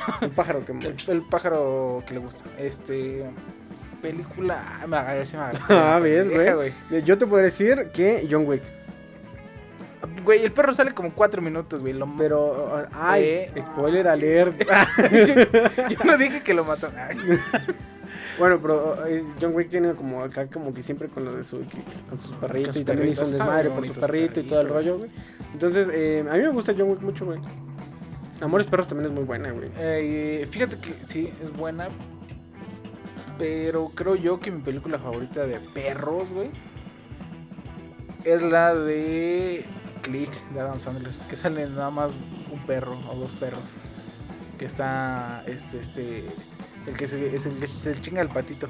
[0.20, 2.44] El pájaro que el, el pájaro que le gusta.
[2.58, 3.24] Este.
[4.02, 4.78] Película.
[4.82, 5.58] ah, Me agarré, sí me agarré.
[5.68, 6.72] Ah, ves, güey.
[7.04, 8.62] Yo te puedo decir que John Wick.
[10.24, 11.92] Güey, el perro sale como cuatro minutos, güey.
[11.92, 12.08] Lo...
[12.16, 13.52] Pero, uh, ay, Eh.
[13.62, 14.62] spoiler alert.
[15.10, 16.88] yo, yo no dije que lo mató.
[18.38, 21.62] Bueno, pero uh, John Wick tiene como acá como que siempre con lo de su
[22.08, 24.68] con sus perritos y también hizo un desmadre Ah, por su perrito y todo el
[24.70, 25.10] rollo, güey.
[25.52, 27.38] Entonces, eh, a mí me gusta John Wick mucho, güey.
[28.40, 29.70] Amores Perros también es muy buena, güey.
[29.78, 31.88] Eh, fíjate que sí, es buena.
[33.38, 36.50] Pero creo yo que mi película favorita de perros, güey.
[38.24, 39.64] Es la de
[40.02, 41.12] Click de Adam Sandler.
[41.28, 42.12] Que sale nada más
[42.50, 43.62] un perro o dos perros.
[44.58, 46.26] Que está este, este.
[46.86, 48.68] El que se, es el que se chinga el patito.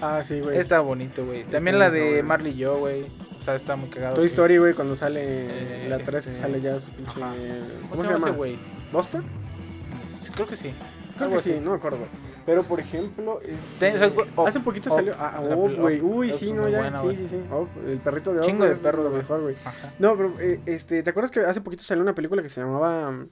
[0.00, 0.58] Ah, sí, güey.
[0.58, 1.44] Está bonito, güey.
[1.44, 2.22] También la de.
[2.22, 3.06] Marley y yo, güey.
[3.38, 4.14] O sea, está muy cagado.
[4.14, 7.22] Toy Story, güey, cuando sale Eh, la 3 que este, sale ya su pinche...
[7.22, 7.34] ajá.
[7.90, 8.28] ¿Cómo, se llama?
[8.28, 8.58] ese güey?
[8.94, 9.22] ¿Buster?
[10.22, 10.72] Sí, Creo que sí.
[11.16, 11.98] Creo Algo que sí, no me acuerdo.
[12.46, 13.92] Pero, por ejemplo, este,
[14.36, 15.14] oh, hace poquito oh, salió...
[15.18, 16.00] Ah, oh, güey.
[16.00, 16.78] Uy, sí, no, ya.
[16.78, 17.40] buena, sí, sí, sí.
[17.50, 19.56] Oh, el perrito de Chingo de es perros, lo mejor, güey.
[19.98, 23.26] No, pero, eh, este, ¿te acuerdas que hace poquito salió una película que se llamaba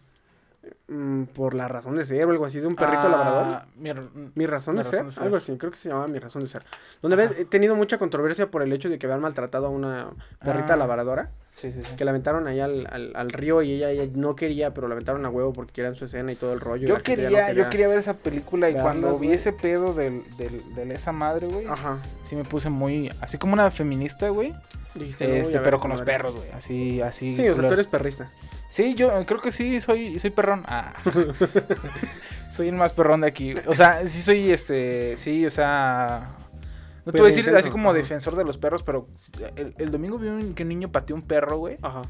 [1.35, 3.63] por la razón de ser o algo así, de un perrito Ah, labrador.
[3.77, 5.23] Mi, razón, Mi de, ser, razón de ser.
[5.25, 6.65] algo así, creo que se llamaba Mi razón de ser.
[7.01, 7.35] Donde Ajá.
[7.39, 10.11] he tenido mucha controversia por el hecho de que habían maltratado a una
[10.45, 10.77] perrita Ah.
[10.77, 11.97] labradora, Sí, sí, sí.
[11.97, 14.95] que la aventaron allá al, al- al río y ella, ella no quería, pero la
[14.95, 16.87] aventaron a huevo porque querían su escena y todo el rollo.
[16.89, 20.95] Yo quería, yo quería ver esa película y cuando vi ese pedo del, del, de
[20.95, 21.99] esa madre, güey, Ajá.
[22.23, 24.55] sí me puse muy, así como una feminista, güey,
[24.95, 26.13] Dijiste, "No voy a este, pero con los madre".
[26.13, 27.35] perros, güey, así, así.
[27.35, 28.31] Sí, o sea, tú eres perrista.
[28.73, 30.65] Sí, yo eh, creo que sí, soy, soy perrón.
[30.67, 30.95] Ah.
[32.51, 33.53] soy el más perrón de aquí.
[33.67, 36.37] O sea, sí soy, este, sí, o sea...
[37.05, 37.99] No te voy a decir intenso, así como ajá.
[37.99, 39.09] defensor de los perros, pero
[39.57, 41.77] el, el domingo vi un, que un niño pateó un perro, güey.
[41.83, 42.01] Ajá.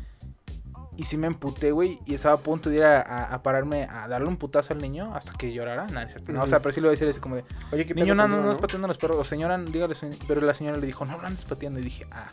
[0.96, 1.98] Y sí me emputé, güey.
[2.06, 4.78] Y estaba a punto de ir a, a- a pararme a darle un putazo al
[4.80, 5.86] niño hasta que llorara.
[5.88, 6.32] No, no.
[6.32, 7.44] No, o sea, pero sí le voy a decir así como de...
[7.72, 9.16] Oye, ¿qué Niño, no, no, no, es pateando a los perros.
[9.18, 9.96] O señora, dígale,
[10.28, 11.80] pero la señora le dijo, no, no andes pateando.
[11.80, 12.30] Y dije, ah,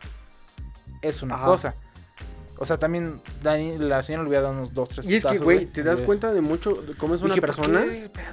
[1.02, 1.46] es una Ajá.
[1.46, 1.76] cosa.
[2.62, 5.38] O sea, también Dani, la señora le hubiera dado unos dos, tres Y es que,
[5.38, 7.86] güey, te das cuenta de mucho de cómo es una Dije, ¿por persona.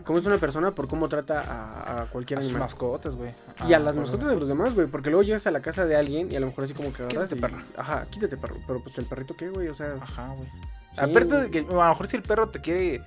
[0.04, 3.30] Cómo es una persona por cómo trata a, a cualquier A sus mascotas, güey.
[3.68, 4.88] Y a Ah, las mascotas de los demás, güey.
[4.88, 7.04] Porque luego llegas a la casa de alguien y a lo mejor así como que
[7.04, 7.58] agarras y- perro.
[7.76, 8.56] Ajá, quítate, perro.
[8.66, 9.68] Pero pues el perrito, ¿qué, güey?
[9.68, 10.48] O sea, Ajá, güey.
[10.92, 13.02] Sí, Aparte de que, a lo mejor si el perro te quiere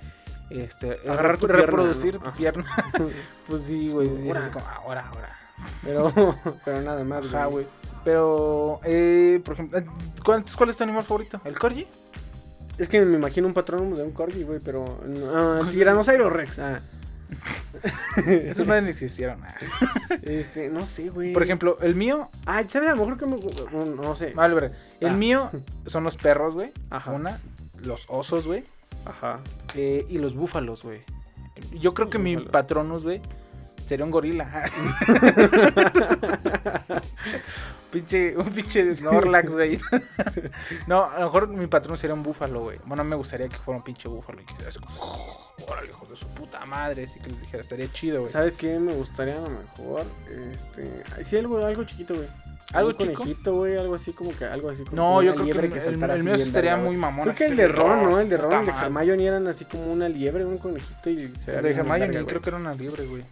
[0.48, 2.30] este, Agarrar tu repro- pierna, reproducir ¿no?
[2.32, 2.64] tu pierna,
[3.46, 4.08] pues sí, güey.
[4.28, 4.50] Ahora.
[4.50, 5.36] como, ahora, ahora.
[5.82, 6.12] Pero,
[6.64, 7.66] pero nada más, Ajá, güey.
[8.04, 9.84] Pero, eh, por ejemplo, eh,
[10.24, 11.40] ¿cuál, cuál es tu animal favorito?
[11.44, 11.86] ¿El corgi?
[12.78, 15.00] Es que me imagino un patrón de un corgi, güey, pero...
[15.34, 16.58] Ah, Tiranosaurio Rex.
[16.60, 16.80] Ah,
[18.26, 19.42] Esos no existieron.
[19.44, 19.54] ah.
[20.22, 21.32] este, no sé, güey.
[21.32, 22.88] Por ejemplo, el mío, Ay, ¿sabes?
[22.88, 23.36] A lo mejor que me...
[23.72, 24.32] No, no sé.
[24.34, 24.76] vale, verga.
[25.00, 25.12] el Ah.
[25.12, 25.50] mío
[25.86, 26.72] son los perros, güey.
[26.88, 27.12] Ajá.
[27.12, 27.38] Una,
[27.82, 28.64] los osos, güey.
[29.04, 29.40] Ajá.
[29.74, 31.02] eh, y los búfalos, güey.
[31.78, 32.52] Yo creo que mi Búfalos.
[32.52, 33.20] patronus, güey,
[33.90, 34.64] sería un gorila.
[37.90, 39.78] pinche, un pinche Snorlax, güey.
[40.86, 42.78] no, a lo mejor mi patrón sería un búfalo, güey.
[42.84, 44.94] Bueno, me gustaría que fuera un pinche búfalo y que así como,
[45.68, 47.04] órale, hijos de su puta madre.
[47.04, 48.32] Así que les dijera, estaría chido, güey.
[48.32, 48.78] ¿Sabes qué?
[48.78, 50.04] Me gustaría a lo mejor,
[50.54, 51.02] este...
[51.24, 52.28] Sí, algo, algo chiquito, güey.
[52.72, 53.12] ¿Algo un chico?
[53.14, 56.22] conejito, güey, algo así como que algo así como No, yo creo que el, el-
[56.24, 57.24] mío estaría muy mamón.
[57.24, 58.10] Creo que el de Ron, ¿no?
[58.16, 58.86] "Oh, El de Ron, el de madre".
[58.86, 62.48] Hermione eran así como una liebre, un conejito y se El de Hermione creo que
[62.50, 63.24] era una liebre, güey.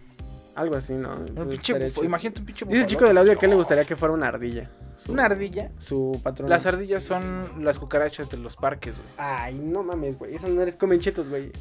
[0.59, 1.15] Algo así, ¿no?
[1.15, 2.03] Un Pues pinche bufo-.
[2.03, 4.69] Imagínate un pinche Dice el chico del audio que le gustaría que fuera una ardilla.
[4.97, 5.71] Su, Una ardilla.
[5.79, 6.51] Su patrón.
[6.51, 9.09] Las ardillas son las cucarachas de los parques, güey.
[9.19, 10.35] Ay, no mames, güey.
[10.35, 11.53] Esas no eres comen chetos, güey.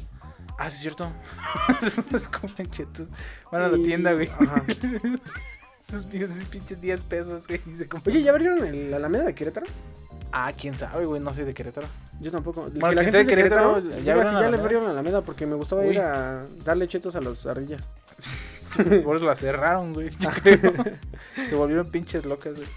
[0.58, 1.06] Ah, sí, es cierto.
[1.80, 3.06] Esos no es como chetos.
[3.52, 4.28] Van a la tienda, güey.
[4.28, 4.64] Ajá.
[5.88, 7.60] Esos pinches, esos pinches 10 pesos, güey.
[8.04, 9.66] Oye, ¿ya abrieron el Alameda de Querétaro?
[10.32, 11.20] Ah, quién sabe, güey.
[11.20, 11.86] No soy de Querétaro.
[12.20, 12.62] Yo tampoco.
[12.62, 15.22] Bueno, si la gente de Querétaro, Querétaro, ya, ¿ya ya, la le abrieron la Alameda
[15.22, 15.90] porque me gustaba Uy.
[15.90, 17.88] ir a darle chetos a las ardillas.
[19.04, 20.10] Por eso la cerraron, güey.
[20.42, 20.72] creo.
[21.48, 22.68] Se volvieron pinches locas, güey.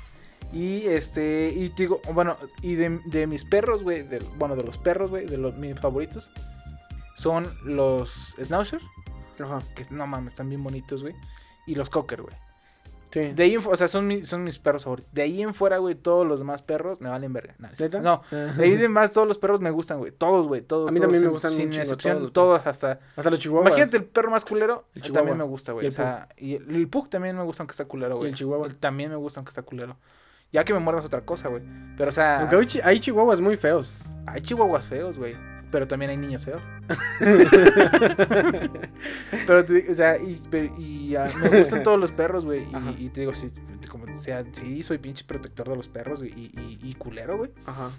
[0.54, 4.64] Y este, y te digo, bueno, y de, de mis perros, güey, de- bueno, de
[4.64, 6.30] los perros, güey, de los mis favoritos,
[7.16, 8.82] son los Schnauzer,
[9.40, 9.62] Ajá.
[9.76, 11.16] que no mames, están bien bonitos, güey,
[11.68, 12.36] y los Cocker, güey.
[13.12, 13.34] Sí.
[13.34, 15.14] De ahí en o sea, son, mi- son mis perros favoritos.
[15.14, 17.56] De ahí en fuera, güey, todos los demás perros me valen verga.
[17.60, 17.70] No,
[18.02, 20.12] no, de ahí en más todos los perros me gustan, güey.
[20.12, 20.90] Todos, güey, todos.
[20.90, 23.00] A mí todos, también me sin- gustan Sin chingo, excepción, todos hasta...
[23.16, 23.68] Hasta los chihuahuas.
[23.70, 25.20] Imagínate el perro más culero, El chihuahua.
[25.20, 25.88] también me gusta, güey.
[25.88, 28.30] O sea, y el, el pug también me gusta aunque está culero, güey.
[28.30, 28.68] el chihuahua.
[28.68, 29.98] El- También me gusta aunque está culero.
[30.54, 31.64] Ya que me muerdas otra cosa, güey.
[31.98, 33.92] Pero, o sea, Aunque hay, chi- hay chihuahuas muy feos.
[34.26, 35.36] hay chihuahuas feos, güey.
[35.72, 36.62] Pero también hay niños feos.
[39.48, 42.66] pero, o sea, y, ah, me gustan todos los perros, güey.
[42.98, 43.48] Y, y te digo, sí,
[43.90, 46.52] como, o sea, sí, soy pinche protector de los perros y,
[46.82, 47.52] y, culero, güey.
[47.66, 47.90] Ajá.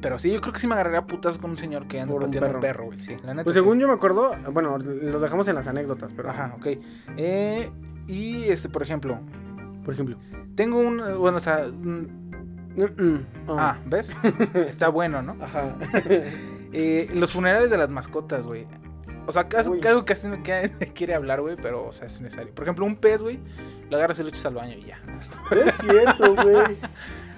[0.00, 2.18] Pero sí, yo creo que sí me agarraría a putas con un señor que anda
[2.18, 2.84] pateando un perro.
[2.86, 3.00] güey.
[3.00, 3.44] Sí, la neta.
[3.44, 3.60] Pues sí.
[3.60, 6.30] según yo me acuerdo, bueno, los dejamos en las anécdotas, pero.
[6.30, 6.66] Ajá, ok.
[7.16, 7.70] Eh,
[8.08, 9.20] y este, por ejemplo,
[9.84, 10.16] Por ejemplo.
[10.56, 10.96] tengo un.
[11.18, 11.66] Bueno, o sea.
[11.66, 12.20] un-
[12.74, 13.56] Mm, mm, oh.
[13.58, 14.16] Ah, ¿ves?
[14.54, 15.36] Está bueno, ¿no?
[15.44, 15.76] Ajá.
[16.72, 18.66] Eh, los funerales de las mascotas, güey.
[19.26, 22.20] O sea, que algo que casi no que- quiere hablar, güey, pero, o sea, es
[22.20, 22.52] necesario.
[22.54, 23.38] Por ejemplo, un pez, güey,
[23.90, 25.00] lo agarras y lo echas al baño y ya.
[25.66, 26.76] Es cierto, güey.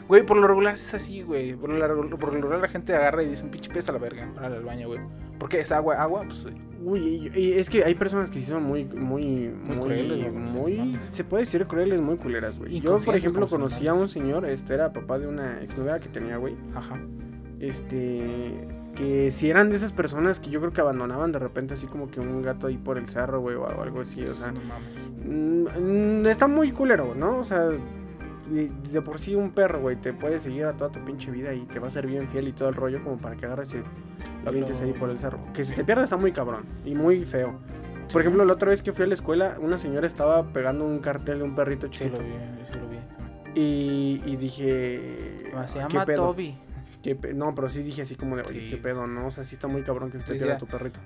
[0.07, 1.55] Güey, por lo regular es así, güey.
[1.55, 3.93] Por lo, largo- por lo regular la gente agarra y dice un pinche pez a
[3.93, 5.01] la verga, al baño, güey.
[5.39, 6.55] Porque es agua, agua, pues, güey.
[6.83, 10.31] Uy, y, y es que hay personas que sí son muy, muy, muy, crueles, güey,
[10.31, 12.81] muy, sí, se puede decir crueles, muy culeras, güey.
[12.81, 16.37] Yo, por ejemplo, conocí a un señor, este era papá de una exnovia que tenía,
[16.37, 16.55] güey.
[16.75, 17.01] Ajá.
[17.59, 21.87] Este, que si eran de esas personas que yo creo que abandonaban de repente así
[21.87, 24.61] como que un gato ahí por el cerro, güey, o algo así, o sea, no
[24.61, 25.11] mames.
[25.27, 27.39] mm, mm, está muy culero, ¿no?
[27.39, 27.69] O sea,
[28.51, 31.61] de, por sí un perro, güey, te puede seguir a toda tu pinche vida y
[31.67, 33.79] te va a ser bien fiel y todo el rollo como para que agarres y
[33.79, 35.39] lo avientes ahí por el cerro.
[35.55, 37.55] Que si te pierdes está muy cabrón y muy feo.
[38.13, 40.99] Por ejemplo, la otra vez que fui a la escuela, una señora estaba pegando un
[40.99, 42.23] cartel de un perrito Sí, lo chiquito.
[42.23, 42.31] vi,
[42.71, 43.61] sí lo vi.
[43.61, 45.51] Y, y dije...
[45.67, 46.27] Se "¿Qué pedo?".
[46.33, 46.55] Toby.
[47.05, 48.67] Qué pe- No, pero sí dije así como de, oye, Sí.
[48.71, 49.29] qué pedo, ¿no?
[49.29, 50.99] O sea, sí está muy cabrón que se te Sí, pierda tu perrito.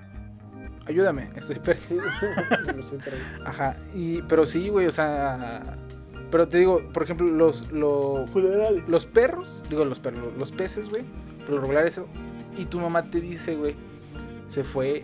[0.87, 2.01] Ayúdame, estoy perdido.
[2.75, 5.77] Lo sé, pero- Ajá, y, pero sí, güey, o sea.
[6.31, 8.29] Pero te digo, por ejemplo, los, los,
[8.87, 11.03] los perros, digo los perros, los peces, güey,
[11.45, 12.05] por lo regular eso.
[12.57, 13.75] Y tu mamá te dice, güey,
[14.49, 15.03] se fue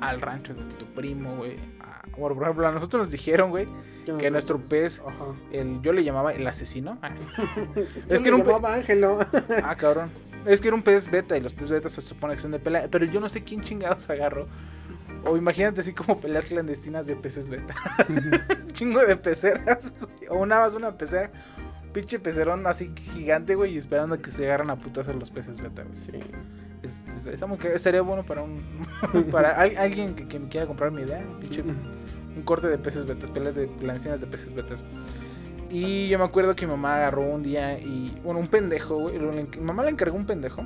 [0.00, 1.56] al rancho de tu primo, güey.
[1.80, 3.66] a- Bueno, por ejemplo, a nosotros nos dijeron, güey,
[4.06, 5.00] ¿Qué que nos- nuestro pez,
[5.52, 6.98] el, yo le llamaba el asesino.
[8.08, 9.18] Es que era un pe- llamaba Ángelo.
[9.62, 10.10] Ah, cabrón.
[10.46, 12.58] Es que era un pez beta y los peces beta se supone que son de
[12.58, 12.88] pelea.
[12.90, 14.48] Pero yo no sé quién chingados agarró.
[15.24, 17.74] O imagínate así como peleas clandestinas de peces beta.
[18.72, 20.28] Chingo de peceras, güey.
[20.28, 21.30] O una más una pecera.
[21.92, 23.74] Pinche pecerón así gigante, güey.
[23.74, 25.94] Y esperando a que se agarran a putazos los peces beta, güey.
[25.94, 26.12] Sí.
[26.82, 27.02] Es-
[27.74, 28.60] estaría bueno para un.
[29.30, 31.22] para al- alguien que, que me quiera comprar mi idea.
[31.40, 31.62] Pinche
[32.36, 34.82] un corte de peces betas, peleas de clandestinas de peces betas.
[35.72, 39.18] Y yo me acuerdo que mi mamá agarró un día y, bueno, un pendejo, güey.
[39.18, 40.64] Mi mamá le encargó un pendejo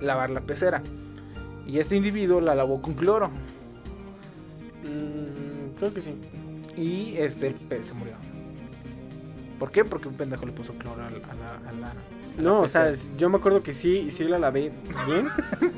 [0.00, 0.82] lavar la pecera.
[1.66, 3.28] Y este individuo la lavó con cloro.
[4.82, 6.14] Mm, creo que sí.
[6.76, 8.14] Y este, el pez se murió.
[9.58, 9.84] ¿Por qué?
[9.84, 11.16] Porque un pendejo le puso cloro a la.
[11.18, 11.94] a la- a la-
[12.38, 14.72] No, o sea, yo me acuerdo que sí, sí la lavé
[15.06, 15.28] bien.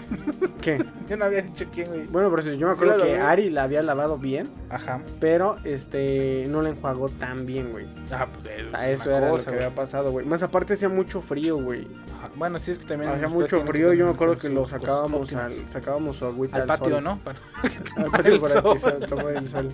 [0.61, 0.85] ¿Qué?
[1.09, 2.07] Yo no había dicho quién, güey.
[2.07, 3.19] Bueno, por eso yo me acuerdo que.
[3.19, 5.01] Ari la había lavado bien, Ajá.
[5.19, 7.87] pero este no la enjuagó tan bien, güey.
[8.13, 9.65] Ah, pues O es sea, eso una era cosa, lo que güey.
[9.65, 10.25] había pasado, güey.
[10.27, 11.89] Más aparte hacía mucho frío, güey.
[12.19, 12.31] Ajá.
[12.37, 13.11] Bueno, sí es que también.
[13.11, 16.95] Hacía mucho frío, yo me acuerdo que lo sacábamos al, sacábamos su agüita al patio,
[16.95, 17.05] sol.
[17.05, 17.19] ¿no?
[17.25, 17.39] Para
[17.97, 19.69] Al patio para que se tomara el sol.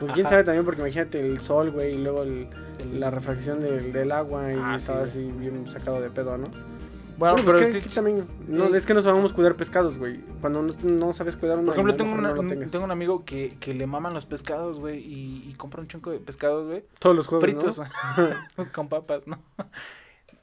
[0.00, 2.48] Pues, quién sabe también, porque imagínate el sol, güey, y luego el-
[2.92, 5.10] la refracción del, del agua y Ah, sí, estaba güey.
[5.10, 6.48] así bien sacado de pedo, ¿no?
[7.16, 8.76] Bueno, Bueno, pero sí- es que también, no, sí.
[8.76, 10.20] es que no sabemos cuidar pescados, güey.
[10.40, 13.24] Cuando no, no sabes cuidar un Por ejemplo, animal, tengo, una- no tengo un amigo
[13.24, 16.84] que, que le maman los pescados, güey, y, y compra un chingo de pescados, güey.
[16.98, 17.80] Todos los juegos, Fritos,
[18.74, 19.38] con papas, ¿no?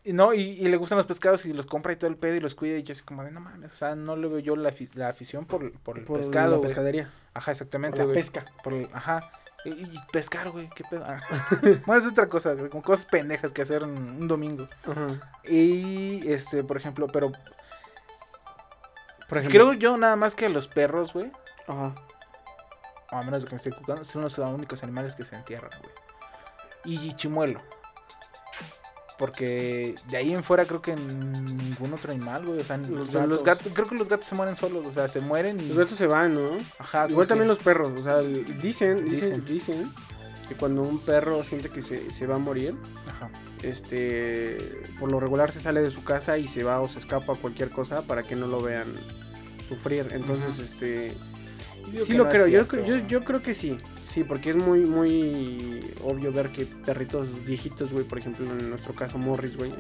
[0.04, 2.34] Y no, y, y le gustan los pescados y los compra y todo el pedo
[2.34, 4.40] y los cuida y yo así como de, no mames, o sea, no le veo
[4.40, 7.12] yo la, la afición por, por el Por pescado, la pescadería.
[7.36, 8.16] Ajá, exactamente, Por la güey.
[8.16, 8.44] pesca.
[8.64, 9.30] Por el- ajá.
[9.64, 11.04] Y, pescar, güey, qué pedo.
[11.06, 11.20] Ah.
[11.86, 14.68] bueno, es otra cosa, güey, como cosas pendejas que hacer un, domingo.
[14.90, 15.32] Ajá.
[15.44, 17.32] Y, este, por ejemplo, pero
[19.30, 19.60] Por ejemplo.
[19.60, 21.32] creo yo nada más que los perros, güey,
[21.68, 21.94] Ajá.
[23.12, 25.72] o a menos de que me esté equivocando, son los únicos animales que se entierran,
[25.80, 25.94] güey.
[26.84, 27.62] Y chimuelo.
[29.22, 32.60] Porque de ahí en fuera creo que ningún otro animal, güey.
[32.60, 33.72] O sea, Los gatos.
[33.72, 35.68] creo que los gatos se mueren solos, o sea, se mueren y...
[35.68, 36.58] Los gatos se van, ¿no?
[36.80, 39.46] Ajá, Igual también que- los perros, o sea, dicen, dicen, Dicen.
[39.46, 39.92] dicen
[40.50, 42.74] que cuando un perro siente que se, se va a morir,
[43.08, 43.30] Ajá.
[43.62, 47.34] este, por lo regular se sale de su casa y se va o se escapa
[47.34, 48.88] a cualquier cosa para que no lo vean
[49.70, 50.08] sufrir.
[50.14, 51.16] Entonces, este,
[52.04, 53.78] sí lo no creo, yo, yo, yo creo que sí,
[54.12, 58.94] sí, porque es muy, muy obvio ver que perritos viejitos, güey, por ejemplo, en nuestro
[58.94, 59.76] caso Morris, güey, eh,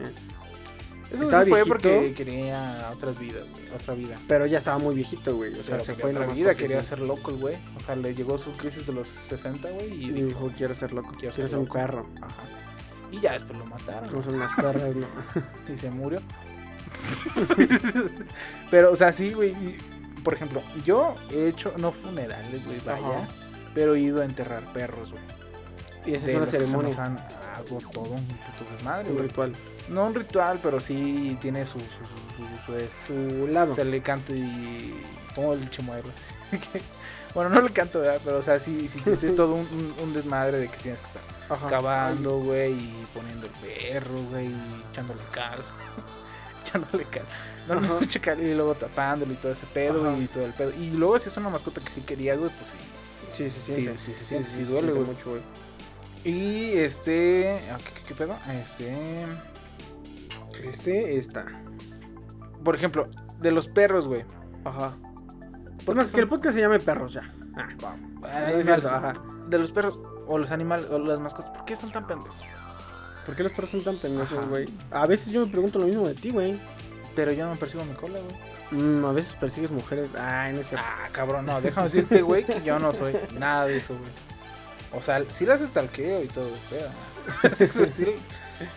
[1.13, 1.67] Eso Estaba sí fue viejito.
[1.67, 4.17] porque quería otras vidas, güey, otra vida.
[4.27, 6.81] pero ya estaba muy viejito, güey, o sea, Pero se fue otra nomás vida, quería
[6.81, 6.89] sí.
[6.89, 7.57] ser loco güey.
[7.77, 10.73] O sea, le llegó su crisis de los 60, güey, y Y dijo, dijo, quiero
[10.75, 12.07] ser loco, Quiero quiero, ser ser un perro.
[12.21, 12.43] ajá.
[13.11, 14.09] Y ya después lo mataron.
[14.09, 15.05] Como son las perras, ¿no?
[15.73, 16.21] y se murió.
[18.71, 19.53] pero, o sea, sí, güey.
[20.23, 23.27] Por ejemplo, yo he hecho, no funerales, güey, vaya, Ajá.
[23.73, 25.23] Pero he ido a enterrar perros, güey.
[26.05, 26.95] Y esa es una ceremonia,
[27.55, 29.27] hago todo un puto desmadre, un güey.
[29.27, 29.53] ritual.
[29.89, 32.73] No un ritual, pero sí tiene su, su, su, su-
[33.07, 33.73] su- Su lado.
[33.73, 34.99] O sea, le canto y
[35.35, 36.09] pongo el chimuelo.
[37.35, 38.19] bueno, no le canto, ¿verdad?
[38.25, 41.01] Pero, o sea, sí, sí, sí, es todo un, un- un desmadre de que tienes
[41.01, 41.69] que estar Ajá.
[41.69, 45.63] cavando, güey, y poniendo el perro, güey, y echándole cal.
[46.65, 47.25] echándole cal.
[47.67, 47.99] No, no, Ajá.
[48.05, 50.17] eche cal, y luego tapándolo y todo ese pedo Ajá.
[50.17, 50.71] y todo el pedo.
[50.73, 52.77] Y luego si es una mascota que sí querías, güey, pues sí.
[53.49, 53.97] Sí, sí, Sí, siente.
[53.97, 55.15] sí, sí, sí, Siente, sí, sí, duele, siente güey.
[55.17, 55.41] mucho, güey.
[56.23, 57.59] Y este.
[57.71, 58.35] ah, ¿Qué, qué- pedo?
[58.53, 59.25] Este.
[60.63, 61.45] Este está.
[62.63, 63.07] Por ejemplo,
[63.39, 64.23] de los perros, güey.
[64.65, 64.95] Ajá.
[65.85, 67.27] ¿Por más que son- el podcast se llame perros ya.
[67.57, 67.69] Ah,
[68.23, 69.13] Ah, es cierto, ajá.
[69.47, 72.39] De los perros o los animales o las mascotas, ¿por qué son tan pendejos?
[73.25, 74.65] ¿Por qué los perros son tan pendejos, güey?
[74.91, 76.55] A veces yo me pregunto lo mismo de ti, güey.
[77.15, 78.35] Pero yo no me persigo mi cola, güey.
[78.71, 80.15] Mm, a veces persigues mujeres.
[80.15, 80.85] Ay, no es cierto.
[80.87, 84.11] Ah, cabrón, no, déjame decirte, güey, que yo no soy nada de eso, güey.
[84.93, 88.05] O sea, sí las stalkeo y todo, pero, sí, sí,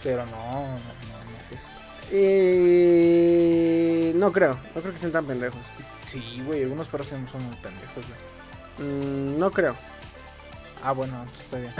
[0.03, 1.69] pero no, no, no, es eso.
[2.13, 4.59] Eh, no creo.
[4.75, 5.61] No creo que sean tan pendejos.
[6.07, 8.89] Sí, güey, algunos perros son muy pendejos, güey.
[8.89, 9.75] Mm, no creo.
[10.85, 11.73] Ah, bueno, está bien.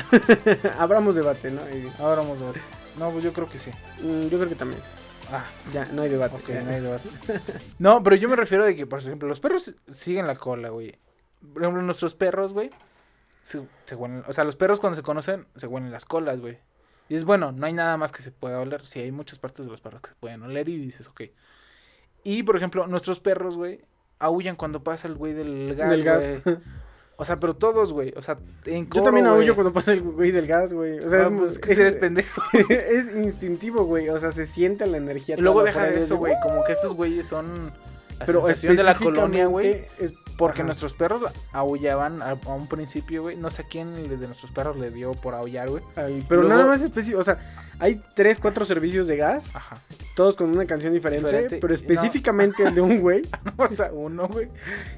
[0.79, 1.61] Abramos debate, ¿no?
[1.71, 2.61] Y- Ahora vamos a ver.
[2.97, 3.71] No, pues yo creo que sí.
[4.03, 4.81] mm, yo creo que también.
[5.33, 6.37] Ah, Ya, no hay debate.
[6.37, 6.63] ok, ya.
[6.63, 7.09] no hay debate.
[7.79, 10.97] No, pero yo me refiero de que, por ejemplo, los perros siguen la cola, güey.
[11.53, 12.71] Por ejemplo, nuestros perros, güey,
[13.43, 16.59] se, se huelen- o sea, los perros cuando se conocen se huelen las colas, güey.
[17.09, 18.87] Y es bueno, no hay nada más que se pueda oler.
[18.87, 21.23] Sí, hay muchas partes de los perros que se pueden oler y dices, ok.
[22.23, 23.83] Y, por ejemplo, nuestros perros, güey,
[24.19, 26.29] aullan cuando pasa el güey del gas, Del gas.
[27.17, 28.13] O sea, pero todos, güey.
[28.17, 30.99] O sea, en Yo también aullo cuando pasa el güey del gas, güey.
[30.99, 32.43] O sea, Ah, es, pues, es, eres pendejo.
[32.69, 34.09] es instintivo, güey.
[34.09, 35.37] O sea, se siente la energía.
[35.39, 36.35] Y luego deja de eso, güey.
[36.43, 37.73] Como que estos güeyes son
[38.19, 39.87] la Pero sensación de la colonia, güey.
[39.99, 40.67] es- Porque Ajá.
[40.67, 43.37] nuestros perros aullaban a, a un principio, güey.
[43.37, 45.83] No sé a quién de nuestros perros le dio por aullar, güey.
[45.95, 47.21] Pero Luego- nada más específico.
[47.21, 47.39] O sea,
[47.79, 49.55] hay tres, cuatro servicios de gas.
[49.55, 49.79] Ajá.
[50.15, 51.27] Todos con una canción diferente.
[51.27, 53.23] Diferente, Pero específicamente el de un güey.
[53.57, 54.49] o sea, uno, güey.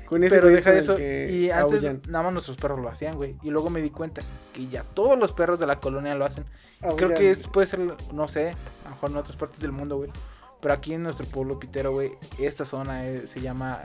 [0.07, 0.97] Con ese Pero güey deja con de el eso.
[0.97, 2.03] que Y antes aullan.
[2.09, 3.37] nada más nuestros perros lo hacían, güey.
[3.43, 4.23] Y luego me di cuenta
[4.53, 6.45] que ya todos los perros de la colonia lo hacen.
[6.81, 7.15] Creo Aullan.
[7.15, 7.81] que es, puede ser,
[8.13, 8.51] no sé,
[8.85, 10.11] a lo mejor en otras partes del mundo, güey.
[10.61, 13.81] Pero aquí en nuestro pueblo pitero, güey, esta zona eh, se llama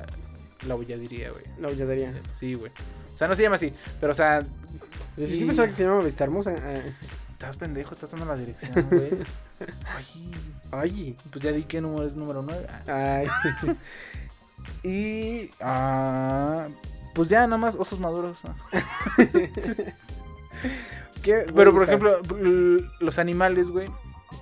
[0.68, 1.46] la bulladería, güey.
[1.60, 2.14] La aulladería.
[2.40, 2.72] Sí, güey.
[3.14, 4.42] O sea, no se llama así, pero o sea,
[5.18, 6.56] Yo sí Y- pensaba que se llamaba Vista Hermosa.
[6.58, 6.82] Ah,
[7.42, 9.10] estás pendejo, estás dando la dirección, güey.
[9.96, 10.32] Ay,
[10.72, 11.18] Ay.
[11.32, 12.68] pues ya di que número es número 9.
[12.88, 13.28] Ay.
[14.84, 15.50] Y.
[15.60, 16.68] ah,
[17.16, 18.38] pues ya, nada más osos maduros.
[18.44, 18.56] ¿no?
[21.24, 21.46] ¿Qué?
[21.56, 22.20] Pero, por ejemplo,
[23.00, 23.90] los animales, güey,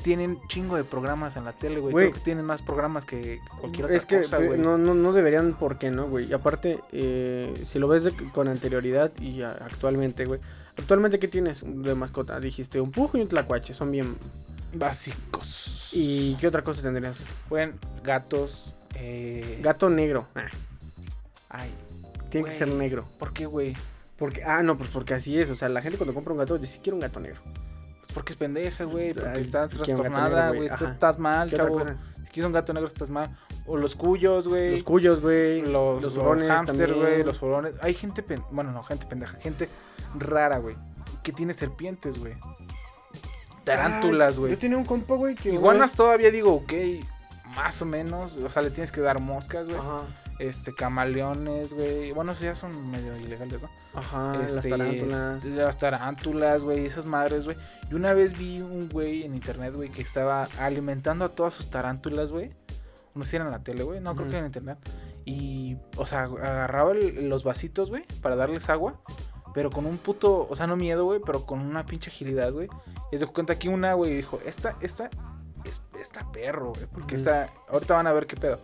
[0.04, 1.94] tienen chingo de programas en la tele, güey.
[1.96, 4.60] Creo que tienen más programas que cualquier otra es que cosa, eh, güey.
[4.60, 6.26] no, no, no deberían, ¿por qué no, güey?
[6.26, 10.42] Y aparte, eh, si lo ves de- con anterioridad y a- actualmente, güey.
[10.80, 12.40] Actualmente, ¿qué tienes de mascota?
[12.40, 14.16] Dijiste un pujo y un tlacuache, son bien...
[14.74, 15.90] Básicos.
[15.92, 17.24] ¿Y qué otra cosa tendrías?
[17.50, 17.74] Bueno,
[18.04, 18.74] gatos.
[18.96, 19.60] Eh...
[19.62, 20.28] Gato negro.
[20.36, 20.46] Ah,
[21.50, 21.72] Ay,
[22.30, 23.06] tiene que ser negro.
[23.18, 23.76] ¿por qué, güey?
[24.18, 25.50] Porque, ah, no, pues porque así es.
[25.50, 27.40] O sea, la gente cuando compra un gato dice, quiero un gato negro.
[27.44, 29.14] Pues porque es pendeja, güey.
[29.14, 30.68] Porque Ay, está trastornada, güey.
[30.68, 31.84] Estás, mal, ¿Qué otra chavo.
[32.24, 33.36] Si quieres un gato negro, estás mal.
[33.66, 34.72] O los cuyos, güey.
[34.72, 35.62] Los cuyos, güey.
[35.62, 37.74] los, Los los güey, los hurones.
[37.82, 39.70] Hay gente, pen- bueno, no, gente pendeja, gente
[40.16, 40.76] rara, güey,
[41.24, 42.36] que tiene serpientes, güey.
[43.64, 44.52] Tarántulas, güey.
[44.52, 45.54] Yo tenía un compa, güey, que...
[45.54, 46.74] Iguanas todavía digo, ok,
[47.56, 49.78] más o menos, o sea, le tienes que dar moscas, güey.
[49.78, 50.02] Ajá,
[50.40, 52.12] Este, camaleones, güey.
[52.14, 53.70] Bueno, eso ya son medio ilegales, ¿no?
[53.94, 55.46] ajá, las Este, tarántulas.
[55.46, 57.58] Las tarántulas, güey, esas madres, güey.
[57.92, 61.70] Y una vez vi un güey en internet, güey, que estaba alimentando a todas sus
[61.70, 62.52] tarántulas, güey.
[63.14, 64.00] No sé si era en la tele, güey.
[64.00, 64.78] No, creo que era en internet.
[65.26, 69.00] Y, o sea, agarraba el- los vasitos, güey, para darles agua.
[69.54, 72.68] Pero con un puto, o sea, no miedo, güey, pero con una pinche agilidad, güey.
[73.12, 75.10] Y se cuenta que una, güey, dijo, esta, esta,
[75.66, 76.86] es, esta perro, güey.
[76.88, 77.24] Porque Ujú.
[77.24, 78.60] esta, ahorita van a ver qué pedo.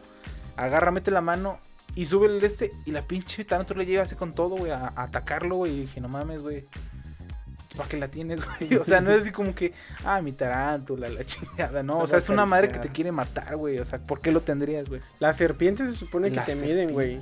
[0.56, 1.58] Agarra, mete la mano
[1.96, 2.72] y sube el este.
[2.86, 5.74] Y la pinche tarántula llega así con todo, güey, a, a atacarlo, güey.
[5.74, 6.66] Y dije, no mames, güey.
[7.76, 8.76] ¿Para qué la tienes, güey?
[8.76, 9.74] O sea, no es así como que,
[10.06, 12.00] ah, mi tarántula, la chingada, no.
[12.00, 13.80] O sea, es una madre que te quiere matar, güey.
[13.80, 15.02] O sea, ¿por qué lo tendrías, güey?
[15.20, 17.20] Las serpientes se supone que Las te miden, güey.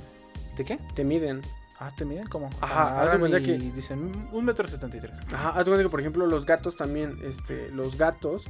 [0.56, 0.78] ¿De qué?
[0.94, 1.42] Te miden.
[1.78, 2.48] Ah, ¿te miden como?
[2.60, 5.12] Ajá, haz de cuenta que- Dicen un metro setenta y tres.
[5.32, 8.46] Ajá, haz de cuenta que por ejemplo los gatos también, este, los gatos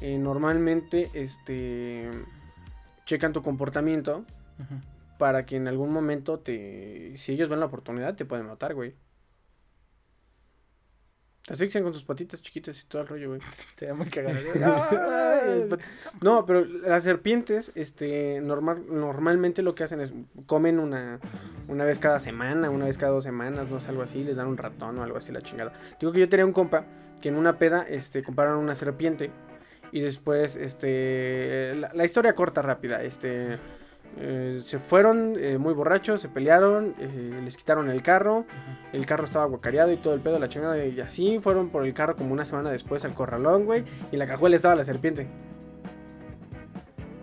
[0.00, 2.10] eh, normalmente, este,
[3.04, 4.24] checan tu comportamiento
[5.18, 8.94] para que en algún momento te, si ellos ven la oportunidad, te pueden matar, güey.
[11.50, 13.40] Asfixian con sus patitas chiquitas y todo el rollo, güey.
[13.76, 14.38] Te da muy cagado.
[16.20, 20.12] No, pero las serpientes, este, normal, normalmente lo que hacen es
[20.46, 21.18] comen una,
[21.66, 24.46] una vez cada semana, una vez cada dos semanas, no sé, algo así, les dan
[24.46, 25.72] un ratón o algo así, la chingada.
[25.98, 26.84] Digo que yo tenía un compa
[27.20, 29.30] que en una peda, este, compraron una serpiente
[29.92, 33.58] y después, este, la, la historia corta, rápida, este,
[34.18, 38.44] eh, se fueron eh, muy borrachos, se pelearon, eh, les quitaron el carro,
[38.92, 41.94] el carro estaba guacareado y todo el pedo, la chingada, y así fueron por el
[41.94, 45.28] carro como una semana después al corralón, güey, y en la cajuela estaba la serpiente.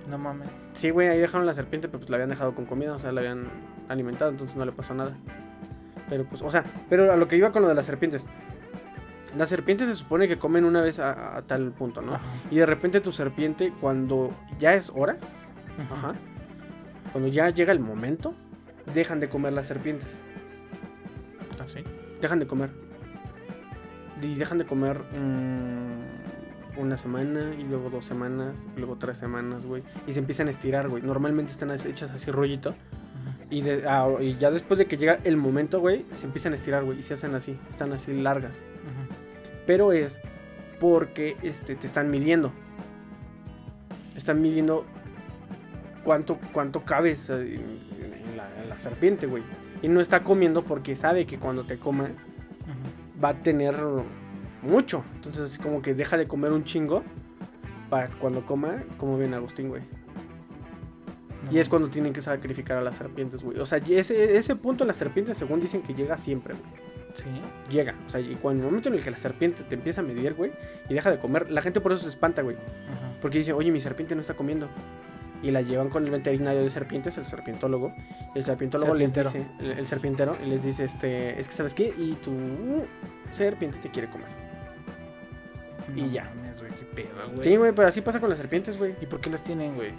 [0.10, 0.48] No mames.
[0.74, 3.12] Sí, güey, ahí dejaron la serpiente, pero pues la habían dejado con comida, o sea,
[3.12, 3.48] la habían
[3.90, 5.18] alimentado, entonces no le pasó nada.
[6.10, 8.26] Pero pues, o sea, pero a lo que iba con lo de las serpientes.
[9.36, 12.18] Las serpientes se supone que comen una vez a, a tal punto, ¿no?
[12.50, 15.18] Y de repente tu serpiente, cuando ya es hora,
[15.92, 16.14] ajá,
[17.12, 18.34] cuando ya llega el momento,
[18.94, 20.10] dejan de comer las serpientes.
[21.64, 21.80] Así.
[22.22, 22.70] Dejan de comer.
[24.22, 29.66] Y dejan de comer mm, una semana, y luego dos semanas, y luego tres semanas,
[29.66, 29.84] güey.
[30.08, 31.04] Y se empiezan a estirar, güey.
[31.04, 32.74] Normalmente están as- hechas así rollito.
[33.50, 36.56] Y, de- ah, y ya después de que llega el momento, güey, se empiezan a
[36.56, 37.00] estirar, güey.
[37.00, 38.62] Y se hacen así, están así largas.
[39.66, 40.20] Pero es
[40.80, 42.52] porque este, te están midiendo.
[44.16, 44.86] Están midiendo
[46.08, 49.44] cuánto, cuánto cabes en, en la, en la serpiente, güey.
[49.82, 52.08] Y no está comiendo porque sabe que cuando te coma
[53.22, 53.76] va a tener
[54.62, 55.04] mucho.
[55.16, 57.04] Entonces así como que deja de comer un chingo
[57.90, 59.82] para que cuando coma, como bien Agustín, güey.
[61.52, 63.60] Y es cuando tienen que sacrificar a las serpientes, güey.
[63.60, 66.98] O sea, ese, ese punto las serpientes, según dicen que llega siempre, güey.
[67.16, 67.70] Sí.
[67.70, 67.96] Llega.
[68.06, 70.36] O sea, y cuando el momento en el que la serpiente te empieza a medir,
[70.36, 70.54] güey,
[70.90, 72.56] y deja de comer, la gente por eso se espanta, güey.
[73.22, 74.70] Porque dice, oye, mi serpiente no está comiendo.
[75.42, 77.94] Y la llevan con el veterinario de serpientes, el serpientólogo.
[78.36, 81.94] El serpientólogo les dice, el, el serpientero, y les dice, este, es que sabes qué,
[81.98, 82.86] y tu
[83.32, 84.28] serpiente te quiere comer.
[85.96, 86.30] Y ya.
[86.80, 87.44] qué pedo, güey.
[87.44, 88.96] Sí, güey, pero así pasa con las serpientes, güey.
[89.02, 89.92] ¿Y por qué las tienen, güey?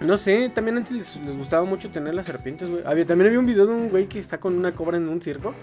[0.00, 2.82] No sé, también antes les, les gustaba mucho tener las serpientes, güey.
[2.84, 5.20] Había, también había un video de un güey que está con una cobra en un
[5.20, 5.54] circo,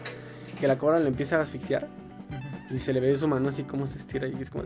[0.59, 1.87] que la cobra le empieza a asfixiar.
[2.69, 4.65] Y se le ve su mano así como se estira y es como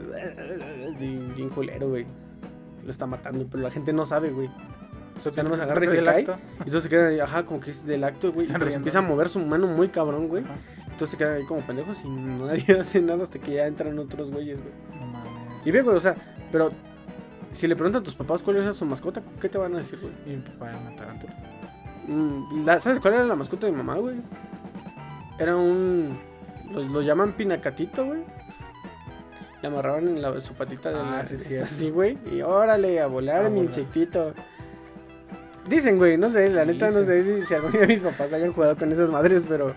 [1.00, 2.06] bien culero, güey.
[2.84, 4.48] Lo está matando, pero la gente no sabe, güey.
[4.48, 6.20] O sea, Es agarra y se cae.
[6.22, 6.36] acto.
[6.52, 8.48] Y entonces se queda ahí, ajá, como que es del acto, güey.
[8.48, 10.44] Pero se empieza a mover su mano muy cabrón, güey.
[10.44, 10.56] Ajá.
[10.86, 14.32] Entonces se quedan ahí como pendejos y nadie hace nada hasta que ya entran otros
[14.32, 14.74] güeyes, güey.
[15.00, 15.32] No mames.
[15.66, 16.16] Y ve, güey, o sea,
[16.52, 16.72] pero
[17.52, 20.00] si le preguntan a tus papás cuál es su mascota, ¿qué te van a decir,
[20.02, 20.14] güey?
[20.26, 21.34] Y mi papá era una tarántula.
[22.08, 24.16] Mm, la- ¿Sabes cuál era la mascota de mi mamá, güey?
[25.38, 26.18] Era un.
[26.72, 28.22] Lo, lo llaman pinacatito, güey.
[29.62, 31.26] Le amarraban en la, su patita de Ah, la.
[31.26, 32.18] sí, esta así, güey.
[32.32, 33.66] Y órale, a volar A mi volar.
[33.66, 34.32] insectito.
[35.70, 38.52] Dicen, güey, no sé, la neta no sé si, si algún día mis papás hayan
[38.54, 39.74] jugado con esas madres, pero.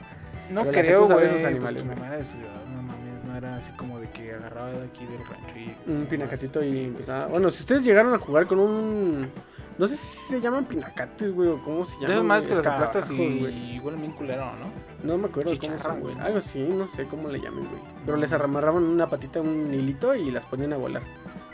[0.50, 1.24] No Pero creo, güey.
[1.24, 1.98] esos pues, animales, tu güey.
[2.00, 3.24] mamá de ciudad, no mames.
[3.24, 5.90] No era así como de que agarraba de aquí del rancho y...
[5.90, 7.26] Un pinacatito y empezaba.
[7.26, 9.30] Bueno, si ustedes llegaron a jugar con un.
[9.76, 12.10] No sé si se llaman pinacates, güey, o cómo se llaman.
[12.12, 14.70] esas más que escaplastas, aplastas y igual bien culero, ¿no?
[15.02, 16.18] No me acuerdo cómo Chicharra, son, güey.
[16.20, 17.82] Algo así, no sé cómo le llamen, güey.
[18.06, 21.02] Pero les amarraban una patita, un hilito y las ponían a volar.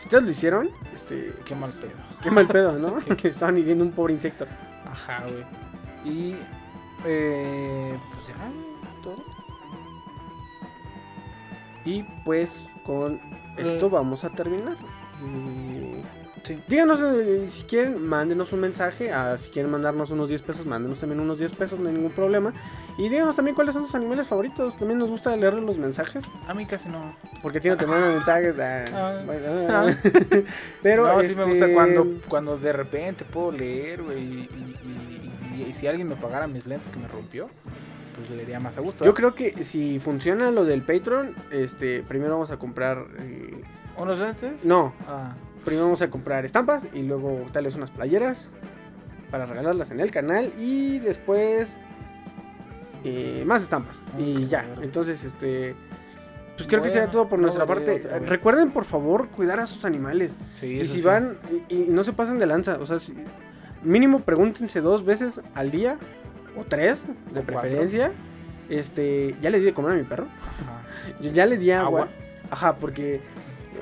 [0.04, 1.34] Ustedes lo hicieron, este.
[1.46, 2.02] Qué mal pues, pedo.
[2.22, 2.98] Qué mal pedo, ¿no?
[3.16, 4.46] que estaban hiriendo un pobre insecto.
[4.84, 5.44] Ajá, güey.
[6.04, 6.36] Y...
[7.06, 8.34] Eh, pues ya,
[9.02, 9.16] todo.
[11.86, 13.18] Y pues con
[13.56, 13.90] esto Eh.
[13.90, 14.76] vamos a terminar.
[15.24, 16.02] Eh,
[16.42, 16.58] Sí.
[16.68, 19.12] Díganos eh, si quieren, mándenos un mensaje.
[19.12, 22.10] ah, si quieren mandarnos unos 10 pesos, mándenos también unos 10 pesos, no hay ningún
[22.12, 22.52] problema.
[22.98, 24.76] Y díganos también cuáles son sus animales favoritos.
[24.78, 26.26] También nos gusta leer los mensajes.
[26.48, 26.98] A mí casi no.
[27.42, 28.58] Porque tiene te mandan mensajes.
[28.58, 29.22] ah, Ah.
[29.26, 29.94] bueno, Ah.
[30.82, 34.18] Pero no, sí me gusta este, cuando, cuando de repente puedo leer, güey.
[34.18, 37.48] Y, y- y- y si alguien me pagara mis lentes que me rompió,
[38.16, 39.04] pues leería más a gusto.
[39.04, 43.04] Yo creo que si funciona lo del Patreon, este, primero vamos a comprar.
[43.18, 43.62] eh,
[43.98, 44.64] ¿Unos lentes?
[44.64, 45.34] no, Ah,
[45.64, 48.48] primero vamos a comprar estampas y luego tal vez unas playeras
[49.30, 51.76] para regalarlas en el canal y después
[53.04, 54.66] eh, más estampas y Ok, ya.
[54.82, 55.74] Entonces, este.
[56.56, 58.02] Pues creo que sea todo por nuestra parte.
[58.26, 60.36] Recuerden, por favor, cuidar a sus animales.
[60.56, 61.06] sí, Y si sí.
[61.06, 61.38] van
[61.70, 63.14] y, y no se pasen de lanza, o sea, si-
[63.82, 65.96] mínimo pregúntense dos veces al día
[66.58, 67.44] o tres, de O cuatro.
[67.62, 68.12] preferencia.
[68.68, 70.26] Este, ya le di de comer a mi perro.
[70.26, 70.82] Ajá.
[71.22, 72.02] Yo ya les di agua.
[72.02, 72.08] Agua.
[72.50, 73.20] Ajá, porque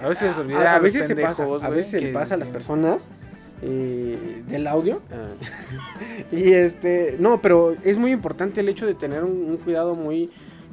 [0.03, 2.39] A veces se olvida a, veces se pasa, a veces se le que pasa a
[2.39, 3.09] las personas
[3.63, 5.01] eh, del audio.
[5.13, 5.33] Ah.
[6.33, 10.31] y este, no, pero es muy importante el hecho de tener un, un cuidado muy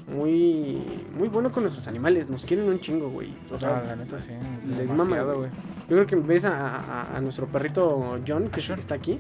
[0.08, 0.84] muy
[1.18, 2.30] muy bueno con nuestros animales.
[2.30, 3.30] Nos quieren un chingo, güey.
[3.52, 4.30] O sea, Ah, la neta sí.
[4.78, 5.50] les mama, güey.
[5.90, 8.78] Yo creo que ves a, a- a nuestro perrito John, que John.
[8.78, 9.20] está aquí.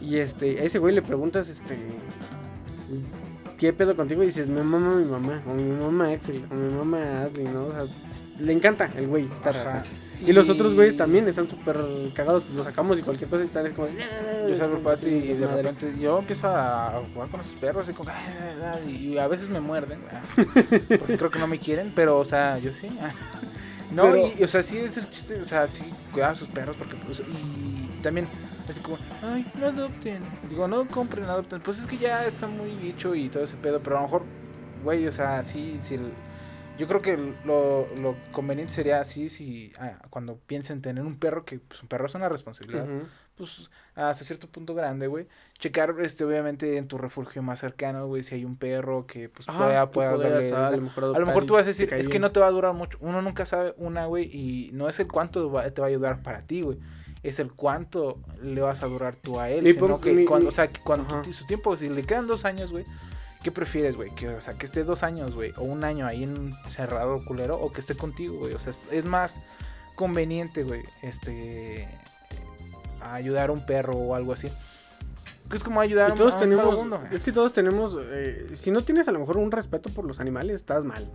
[0.00, 1.76] Y este, a ese güey le preguntas, este.
[3.58, 4.22] ¿Qué pedo contigo?
[4.22, 7.66] Y dices, me mama mi mamá, o mi mamá Axel, o mi mamá Ashley, ¿no?
[7.66, 7.84] O sea,
[8.38, 9.64] le encanta el güey, está Ajá.
[9.64, 9.84] raro.
[10.20, 11.76] Y los otros güeyes también están súper
[12.12, 13.86] cagados, los sacamos y cualquier cosa y están es como.
[14.48, 15.62] Yo salgo al patio y de desmadre.
[15.62, 19.48] repente yo empiezo a jugar con esos perros y, como, "Ah, ah", y a veces
[19.48, 20.00] me muerden.
[20.12, 20.20] ah,
[20.98, 22.88] Porque creo que no me quieren, pero o sea, yo sí.
[23.00, 23.12] ah.
[23.92, 25.82] No, Pero- y, o sea, sí es el chiste, o sea, sí,
[26.12, 28.28] cuidar a sus perros porque pues, y también
[28.68, 30.20] así como, ay, no adopten.
[30.50, 31.60] Digo, no compren, adopten.
[31.62, 34.24] Pues es que ya está muy dicho y todo ese pedo, pero a lo mejor,
[34.84, 36.12] güey, o sea, sí, sí, el-
[36.78, 41.44] yo creo que lo, lo conveniente sería así, si ah, cuando piensen tener un perro,
[41.44, 42.86] que pues un perro es una responsabilidad
[43.36, 45.26] pues hasta cierto punto grande, güey.
[45.58, 49.48] Checar, este, obviamente, en tu refugio más cercano, güey, si hay un perro que, pues,
[49.48, 51.88] Ajá, pueda, pueda a lo mejor a lo adoptar mejor y tú vas a decir,
[51.94, 52.98] es que no te va a durar mucho.
[53.00, 56.22] Uno nunca sabe una, güey, y no es el cuánto va- te va a ayudar
[56.22, 56.78] para ti, güey.
[57.22, 59.62] Es el cuánto le vas a durar tú a él.
[59.64, 62.44] Mi sino que cuando, mi- o sea, que cuando su tiempo, si le quedan dos
[62.44, 62.84] años, güey,
[63.42, 64.14] ¿qué prefieres, güey?
[64.14, 67.56] Que, o sea, que esté dos años, güey, o un año ahí en cerrado culero,
[67.56, 68.54] o que esté contigo, güey.
[68.54, 69.38] O sea, es, es más
[69.94, 71.88] conveniente, güey, este,
[73.00, 74.48] ayudar a un perro o algo así.
[75.50, 77.00] Que Es como ayudar Y todos a un tenemos, vagabundo.
[77.10, 80.20] es que todos tenemos, eh, si no tienes a lo mejor un respeto por los
[80.20, 81.10] animales, estás mal.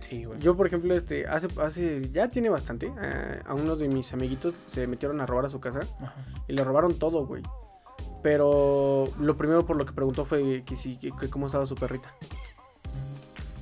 [0.00, 0.38] Sí, güey.
[0.40, 4.54] Yo, por ejemplo, este, hace, hace, ya tiene bastante, eh, a uno de mis amiguitos
[4.66, 6.14] se metieron a robar a su casa Ajá.
[6.48, 7.42] y le robaron todo, güey.
[8.26, 11.76] Pero lo primero por lo que preguntó fue que sí, que, que cómo estaba su
[11.76, 12.12] perrita.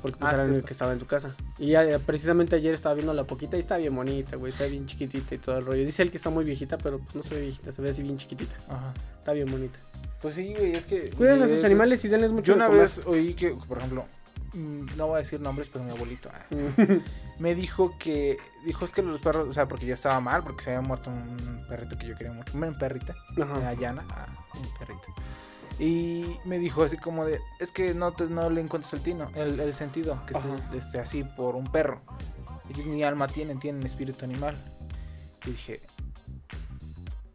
[0.01, 0.67] Porque pues Ah, era el cierto.
[0.67, 1.37] que estaba en su casa.
[1.59, 4.53] Y ya, eh, precisamente ayer estaba viendo la poquita y está bien bonita, güey.
[4.53, 5.85] Está bien chiquitita y todo el rollo.
[5.85, 8.03] Dice él que está muy viejita, pero pues, no se ve viejita, se ve así
[8.03, 8.57] bien chiquitita.
[8.71, 8.95] Ajá.
[9.19, 9.79] Está bien bonita.
[10.23, 11.11] Pues sí, güey, es que...
[11.11, 12.81] Cuiden a sus animales y denles mucho Yo de una comer.
[12.85, 14.07] vez oí que, por ejemplo,
[14.55, 16.45] no voy a decir nombres, pero mi abuelito ah,
[17.39, 20.63] me dijo que, dijo es que los perros, o sea, porque yo estaba mal, porque
[20.65, 24.79] se había muerto un perrito que yo quería mucho, una perrita, una llana, ah, un
[24.79, 25.03] perrito.
[25.79, 29.29] Y me dijo así como de, es que no, te- no le encuentras el tino,
[29.35, 30.45] el, el sentido, que es
[30.85, 32.01] este, así por un perro.
[32.71, 34.57] Ellos ni alma tienen, tienen espíritu animal.
[35.45, 35.81] Y dije,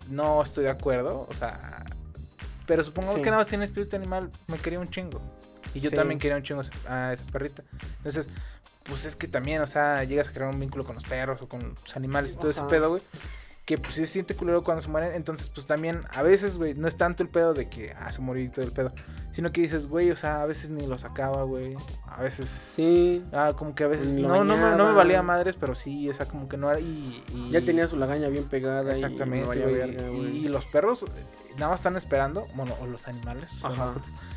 [0.07, 1.83] no estoy de acuerdo, o sea,
[2.65, 3.23] pero supongamos Sí.
[3.23, 5.21] que nada más tiene espíritu animal, me quería un chingo.
[5.73, 5.95] Y yo Sí.
[5.95, 7.63] también quería un chingo a esa perrita.
[7.97, 8.27] Entonces,
[8.83, 11.47] pues es que también, o sea, llegas a crear un vínculo con los perros o
[11.49, 12.69] con los animales y todo ese Ajá.
[12.69, 13.01] pedo, güey.
[13.65, 15.13] Que pues sí se siente culero cuando se mueren.
[15.13, 18.19] Entonces, pues también, a veces, güey, no es tanto el pedo de que, ah, se
[18.19, 18.91] murió y todo el pedo.
[19.31, 21.75] Sino que dices, güey, o sea, a veces ni lo sacaba, güey.
[22.07, 22.49] A veces.
[22.49, 24.07] Sí, Ah, como que a veces.
[24.07, 24.93] Ni lo No, no, me, no me bañaba.
[24.93, 26.79] valía madres, pero sí, o sea, como que no era.
[26.79, 28.89] Y, y- ya tenía su lagaña bien pegada.
[28.89, 29.75] y Exactamente, me valía güey.
[29.75, 31.07] verga, y, y los perros eh,
[31.59, 33.93] nada más están esperando, bueno, o los animales, o sea,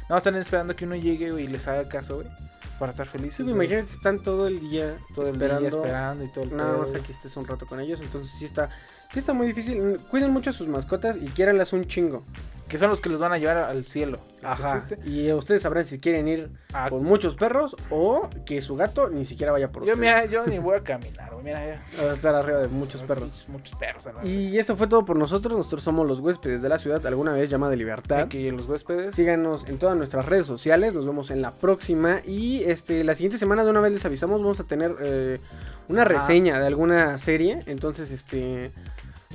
[0.09, 2.29] Más están esperando que uno llegue güey, y les haga caso, güey,
[2.79, 3.37] para estar felices.
[3.37, 3.55] Sí, güey.
[3.55, 5.61] imagínate, están todo el día todo el esperando.
[5.61, 8.01] día esperando y todo el Nada más aquí estés un rato con ellos.
[8.01, 8.69] Entonces sí está,
[9.13, 10.01] sí está muy difícil.
[10.11, 12.25] Cuiden mucho a sus mascotas y quiéranlas un chingo.
[12.73, 14.19] Que son los que los van a llevar al cielo.
[14.43, 14.79] Ajá.
[14.79, 14.99] ¿Existe?
[15.09, 19.27] Y ustedes sabrán si quieren ir Ah, con muchos perros o que su gato ni
[19.27, 20.01] siquiera vaya por yo, ustedes.
[20.01, 22.03] mira, yo ni voy a caminar, güey, mira, ya.
[22.03, 23.45] Va a estar arriba de muchos perros.
[23.47, 24.07] Muchos perros.
[24.07, 25.55] a Y esto fue todo por nosotros.
[25.57, 28.21] Nosotros somos los huéspedes de la ciudad, alguna vez llamada Libertad.
[28.21, 29.15] Aquí los huéspedes.
[29.15, 30.95] Síganos en todas nuestras redes sociales.
[30.95, 32.21] Nos vemos en la próxima.
[32.27, 35.41] Y este la siguiente semana, de una vez les avisamos, vamos a tener eh,
[35.89, 37.61] una reseña de alguna serie.
[37.67, 38.73] Entonces, este.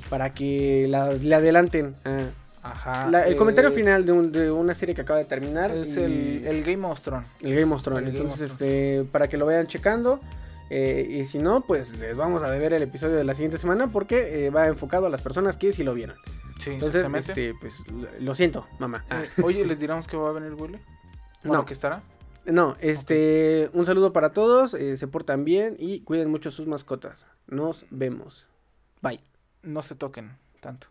[0.10, 1.96] Para que la, le adelanten.
[2.04, 2.24] ah,
[2.72, 3.10] Ajá.
[3.10, 5.72] la- el eh, comentario final de, un- de una serie que acaba de terminar.
[5.72, 7.28] Es y- el, el Game of Thrones.
[7.42, 8.04] el Game of Thrones.
[8.04, 10.20] el Entonces, of este, para que lo vayan checando.
[10.70, 13.88] eh, y si no, pues les vamos a deber el episodio de la siguiente semana
[13.88, 16.18] porque eh, va enfocado a las personas que sí lo vieron.
[16.60, 17.84] Sí, Entonces, este, pues
[18.20, 19.06] lo, siento, mamá.
[19.10, 20.80] Ah, Eh, oye, ¿les diremos que va a venir Willy?
[21.44, 21.66] Bueno, No.
[21.66, 22.02] que estará?
[22.46, 27.28] no, este, un saludo para todos, eh, se portan bien y cuiden mucho sus mascotas.
[27.48, 28.46] Nos vemos.
[29.02, 29.22] Bye.
[29.64, 30.88] No se toquen tanto.